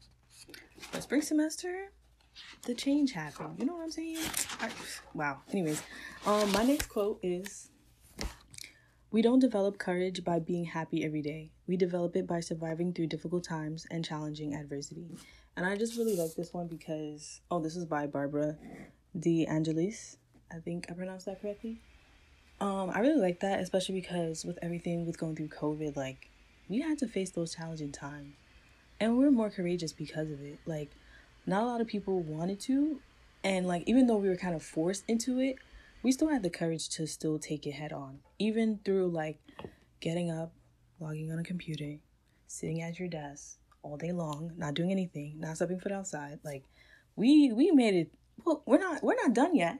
[0.91, 1.91] But spring semester,
[2.63, 3.55] the change happened.
[3.59, 4.17] You know what I'm saying?
[4.59, 4.69] I,
[5.13, 5.39] wow.
[5.51, 5.81] Anyways,
[6.25, 7.69] um, my next quote is
[9.11, 11.51] We don't develop courage by being happy every day.
[11.67, 15.17] We develop it by surviving through difficult times and challenging adversity.
[15.57, 18.55] And I just really like this one because oh, this is by Barbara
[19.17, 20.17] De Angelis.
[20.51, 21.79] I think I pronounced that correctly.
[22.61, 26.29] Um, I really like that, especially because with everything with going through COVID, like
[26.67, 28.35] we had to face those challenging times,
[28.99, 30.59] and we're more courageous because of it.
[30.65, 30.91] Like,
[31.49, 33.01] not a lot of people wanted to,
[33.43, 35.57] and like even though we were kind of forced into it,
[36.03, 39.39] we still had the courage to still take it head on, even through like
[39.99, 40.53] getting up,
[40.99, 41.97] logging on a computer,
[42.47, 46.39] sitting at your desk all day long, not doing anything, not stepping foot outside.
[46.43, 46.63] Like,
[47.15, 48.11] we we made it.
[48.45, 49.79] Well, we're not we're not done yet.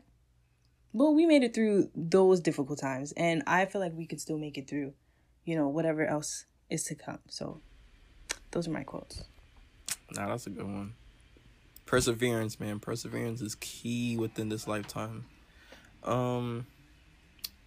[0.91, 4.39] But we made it through those difficult times, and I feel like we could still
[4.39, 4.93] make it through,
[5.45, 7.19] you know, whatever else is to come.
[7.27, 7.61] So,
[8.49, 9.23] those are my quotes.
[10.15, 10.95] Nah, that's a good one.
[11.89, 12.79] Perseverance, man.
[12.79, 15.25] Perseverance is key within this lifetime.
[16.03, 16.67] Um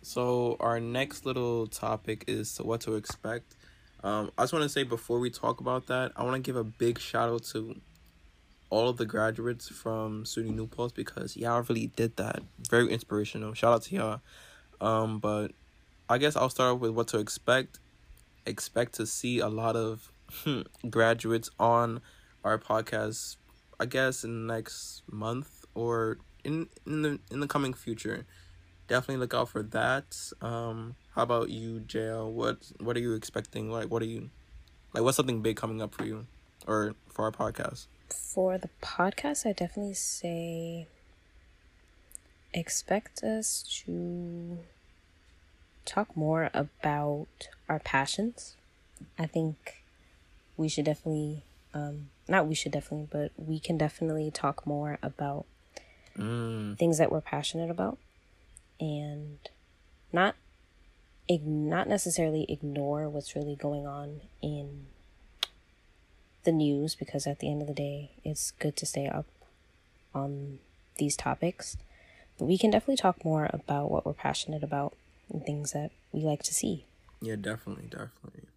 [0.00, 3.56] so our next little topic is what to expect.
[4.04, 6.54] Um I just want to say before we talk about that, I want to give
[6.54, 7.80] a big shout out to
[8.70, 12.42] all of the graduates from SUNY New Paltz because y'all really did that.
[12.70, 13.54] Very inspirational.
[13.54, 14.20] Shout out to y'all.
[14.80, 15.48] Um but
[16.08, 17.80] I guess I'll start off with what to expect.
[18.46, 20.12] Expect to see a lot of
[20.88, 22.00] graduates on
[22.44, 23.34] our podcast
[23.82, 28.26] I guess in the next month or in in the in the coming future.
[28.86, 30.16] Definitely look out for that.
[30.40, 32.30] Um how about you, JL?
[32.30, 33.72] What what are you expecting?
[33.72, 34.30] Like what are you
[34.94, 36.26] like what's something big coming up for you
[36.64, 37.86] or for our podcast?
[38.08, 40.86] For the podcast, I definitely say
[42.54, 44.58] expect us to
[45.84, 48.54] talk more about our passions.
[49.18, 49.82] I think
[50.56, 51.42] we should definitely,
[51.74, 55.46] um, not we should definitely, but we can definitely talk more about
[56.18, 57.96] Mm, things that we're passionate about
[58.78, 59.38] and
[60.12, 60.34] not
[61.28, 64.86] ig- not necessarily ignore what's really going on in
[66.44, 69.26] the news because at the end of the day it's good to stay up
[70.14, 70.58] on
[70.98, 71.76] these topics
[72.38, 74.94] but we can definitely talk more about what we're passionate about
[75.32, 76.84] and things that we like to see
[77.20, 78.48] yeah, definitely, definitely.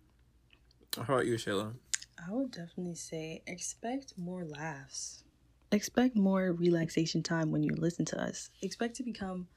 [0.97, 1.74] How about you, Shayla?
[2.18, 5.24] I would definitely say expect more laughs.
[5.72, 8.49] expect more relaxation time when you listen to us.
[8.61, 9.47] Expect to become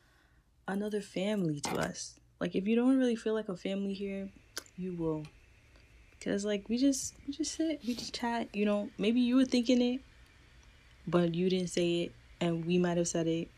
[0.67, 2.19] another family to us.
[2.41, 4.29] Like if you don't really feel like a family here,
[4.77, 5.25] you will.
[6.23, 9.45] Cause like we just we just sit, we just chat, you know, maybe you were
[9.45, 10.01] thinking it,
[11.07, 13.49] but you didn't say it and we might have said it.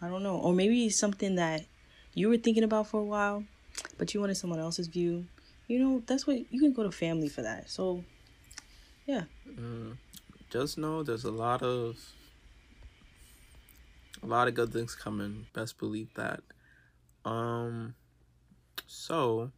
[0.00, 0.36] I don't know.
[0.38, 1.64] Or maybe it's something that
[2.14, 3.44] you were thinking about for a while,
[3.98, 5.26] but you wanted someone else's view.
[5.66, 7.68] You know, that's what you can go to family for that.
[7.70, 8.04] So
[9.06, 9.24] yeah.
[9.48, 9.96] Mm,
[10.50, 11.96] just know there's a lot of
[14.22, 15.46] a lot of good things coming.
[15.54, 16.40] Best believe that.
[17.24, 17.94] Um
[18.86, 19.50] so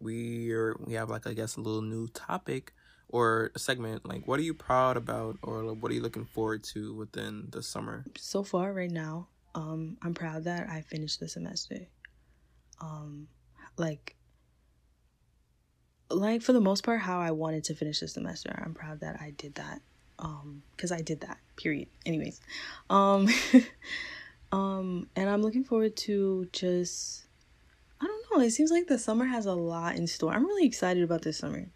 [0.00, 2.72] we are we have like I guess a little new topic
[3.08, 6.62] or a segment like what are you proud about or what are you looking forward
[6.64, 8.04] to within the summer?
[8.16, 11.88] So far right now, um I'm proud that I finished the semester.
[12.80, 13.28] Um
[13.76, 14.16] like
[16.16, 18.60] like for the most part how I wanted to finish the semester.
[18.64, 19.80] I'm proud that I did that.
[20.18, 21.38] Um cuz I did that.
[21.56, 21.88] Period.
[22.06, 22.40] Anyways.
[22.90, 23.28] Um
[24.52, 27.24] um and I'm looking forward to just
[28.00, 28.44] I don't know.
[28.44, 30.32] It seems like the summer has a lot in store.
[30.32, 31.68] I'm really excited about this summer.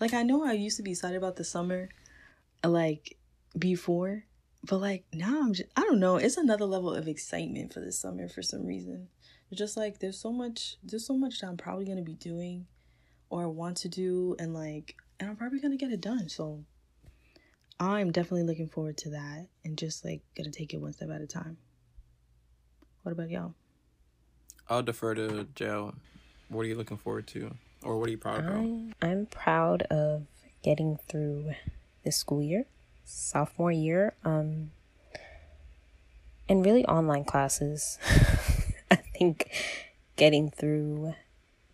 [0.00, 1.88] Like I know I used to be excited about the summer
[2.64, 3.16] like
[3.58, 4.24] before,
[4.64, 6.16] but like now I'm just I don't know.
[6.16, 9.08] It's another level of excitement for this summer for some reason.
[9.54, 12.66] Just like there's so much there's so much that I'm probably gonna be doing
[13.30, 16.28] or want to do and like and I'm probably gonna get it done.
[16.28, 16.64] So
[17.78, 21.20] I'm definitely looking forward to that and just like gonna take it one step at
[21.20, 21.58] a time.
[23.02, 23.54] What about y'all?
[24.68, 25.94] I'll defer to JL.
[26.48, 27.54] What are you looking forward to?
[27.82, 28.46] Or what are you proud of?
[28.46, 30.26] I'm, I'm proud of
[30.62, 31.52] getting through
[32.04, 32.64] this school year,
[33.04, 34.72] sophomore year, um,
[36.48, 37.98] and really online classes.
[38.90, 39.50] I think
[40.16, 41.14] getting through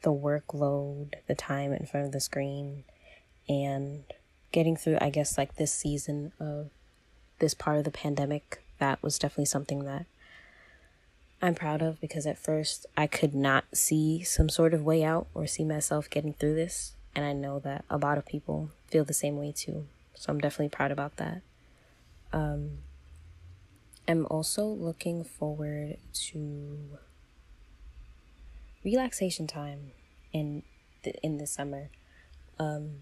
[0.03, 2.85] the workload, the time in front of the screen,
[3.49, 4.05] and
[4.53, 6.71] getting through, I guess, like this season of
[7.39, 10.07] this part of the pandemic, that was definitely something that
[11.41, 15.27] I'm proud of because at first I could not see some sort of way out
[15.35, 16.93] or see myself getting through this.
[17.17, 19.87] And I know that a lot of people feel the same way too.
[20.15, 21.43] So I'm definitely proud about that.
[22.33, 22.79] Um,
[24.07, 25.97] I'm also looking forward
[26.29, 26.99] to
[28.85, 29.93] relaxation time
[30.33, 30.63] in
[31.03, 31.91] the, in the summer.
[32.59, 33.01] Um,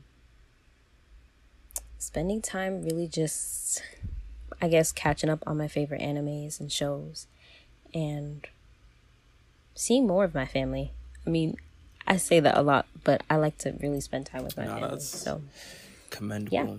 [1.99, 3.83] spending time really just,
[4.61, 7.27] I guess, catching up on my favorite animes and shows,
[7.93, 8.47] and
[9.75, 10.93] seeing more of my family.
[11.27, 11.57] I mean,
[12.07, 14.79] I say that a lot, but I like to really spend time with my No,
[14.79, 15.01] family.
[15.01, 15.43] So
[16.11, 16.57] commendable.
[16.57, 16.77] Yeah.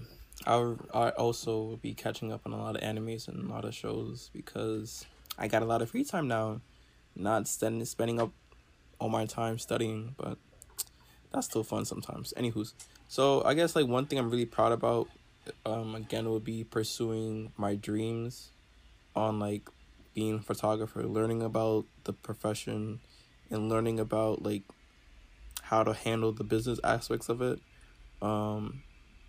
[0.48, 3.64] I'll, I also will be catching up on a lot of animes and a lot
[3.64, 5.06] of shows because
[5.38, 6.62] I got a lot of free time now.
[7.16, 8.32] Not spending spending up
[9.02, 10.38] all my time studying, but
[11.34, 12.34] that's still fun sometimes.
[12.38, 12.74] Anywho's,
[13.08, 15.10] so I guess like one thing I'm really proud about,
[15.66, 18.52] um, again would be pursuing my dreams,
[19.16, 19.70] on like
[20.14, 23.00] being a photographer, learning about the profession,
[23.50, 24.64] and learning about like
[25.64, 27.60] how to handle the business aspects of it.
[28.22, 28.84] Um,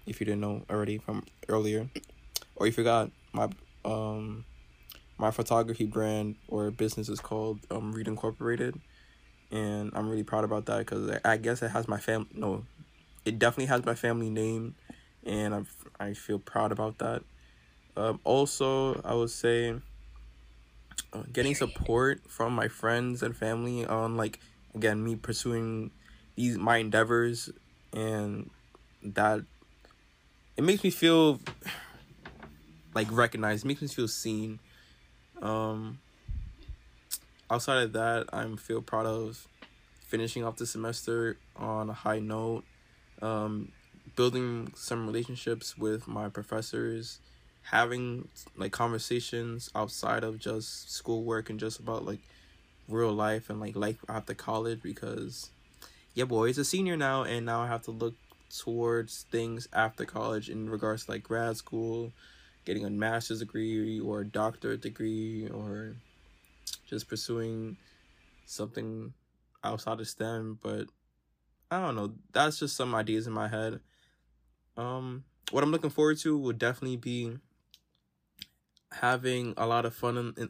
[0.06, 1.88] if you didn't know already from earlier,
[2.56, 3.48] or you forgot, my
[3.84, 4.44] um
[5.18, 8.80] my photography brand or business is called um Reed Incorporated,
[9.52, 12.28] and I'm really proud about that because I guess it has my family.
[12.34, 12.64] no,
[13.24, 14.74] it definitely has my family name,
[15.24, 15.62] and I
[16.00, 17.22] I feel proud about that.
[17.96, 19.74] Um, also, I would say
[21.12, 24.40] uh, getting support from my friends and family on like
[24.74, 25.90] again me pursuing
[26.36, 27.50] these my endeavors
[27.92, 28.50] and
[29.02, 29.40] that
[30.56, 31.38] it makes me feel
[32.94, 34.58] like recognized makes me feel seen
[35.42, 35.98] um
[37.52, 39.46] outside of that i'm feel proud of
[40.06, 42.64] finishing off the semester on a high note
[43.20, 43.70] um
[44.16, 47.18] building some relationships with my professors
[47.64, 48.26] having
[48.56, 52.20] like conversations outside of just schoolwork and just about like
[52.88, 55.50] real life and like life after college because
[56.14, 58.14] yeah boy it's a senior now and now i have to look
[58.58, 62.12] towards things after college in regards to like grad school
[62.64, 65.94] getting a master's degree or a doctorate degree or
[66.92, 67.74] just pursuing
[68.44, 69.14] something
[69.64, 70.86] outside of stem but
[71.70, 72.12] i don't know.
[72.34, 73.80] That's just some ideas in my head.
[74.76, 77.38] Um what i'm looking forward to would definitely be
[78.92, 80.48] having a lot of fun in, in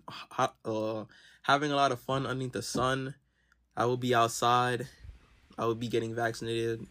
[0.64, 1.05] uh
[1.43, 3.14] having a lot of fun underneath the sun.
[3.76, 4.88] I will be outside.
[5.57, 6.84] I will be getting vaccinated.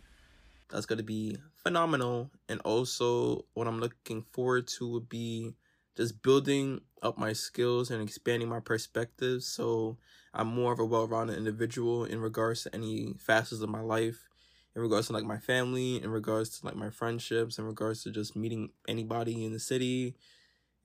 [0.70, 2.32] That's to be phenomenal.
[2.47, 5.56] And also what i'm looking forward to would be
[6.02, 9.97] just building up my skills and expanding my perspectives so
[10.34, 14.28] i'm more of a well-rounded individual in regards to any facets of my life
[14.76, 18.12] in regards to like my family in regards to like my friendships in regards to
[18.12, 20.16] just meeting anybody in the city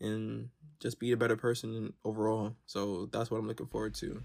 [0.00, 0.50] and
[0.80, 2.54] just be a better person overall.
[2.66, 4.22] So that's what I'm looking forward to.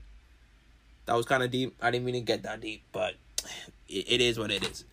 [1.05, 1.75] That was kind of deep.
[1.81, 3.15] I didn't mean to get that deep, but
[3.87, 4.85] it, it is what it is.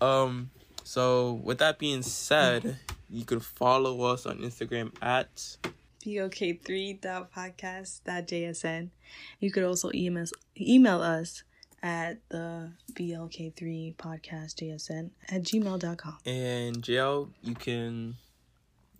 [0.00, 0.50] Um,
[0.84, 2.78] so with that being said,
[3.10, 5.56] you can follow us on Instagram at
[6.04, 8.90] blk3.podcast.jsn.
[9.38, 11.42] You could also email us, email us
[11.82, 16.18] at the blk3 podcast jsn at gmail.com.
[16.26, 18.16] And JL, you can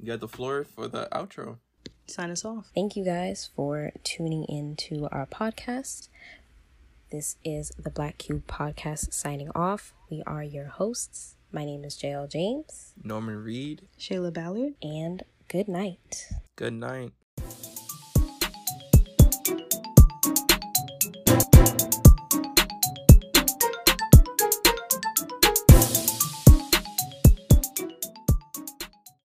[0.02, 1.58] get the floor for the outro.
[2.06, 2.70] Sign us off.
[2.74, 6.08] Thank you guys for tuning in to our podcast.
[7.12, 9.92] This is the Black Cube Podcast signing off.
[10.11, 11.36] We are your hosts.
[11.53, 12.92] My name is JL James.
[13.03, 13.82] Norman Reed.
[13.98, 14.74] Shayla Ballard.
[14.82, 16.28] And good night.
[16.55, 17.12] Good night.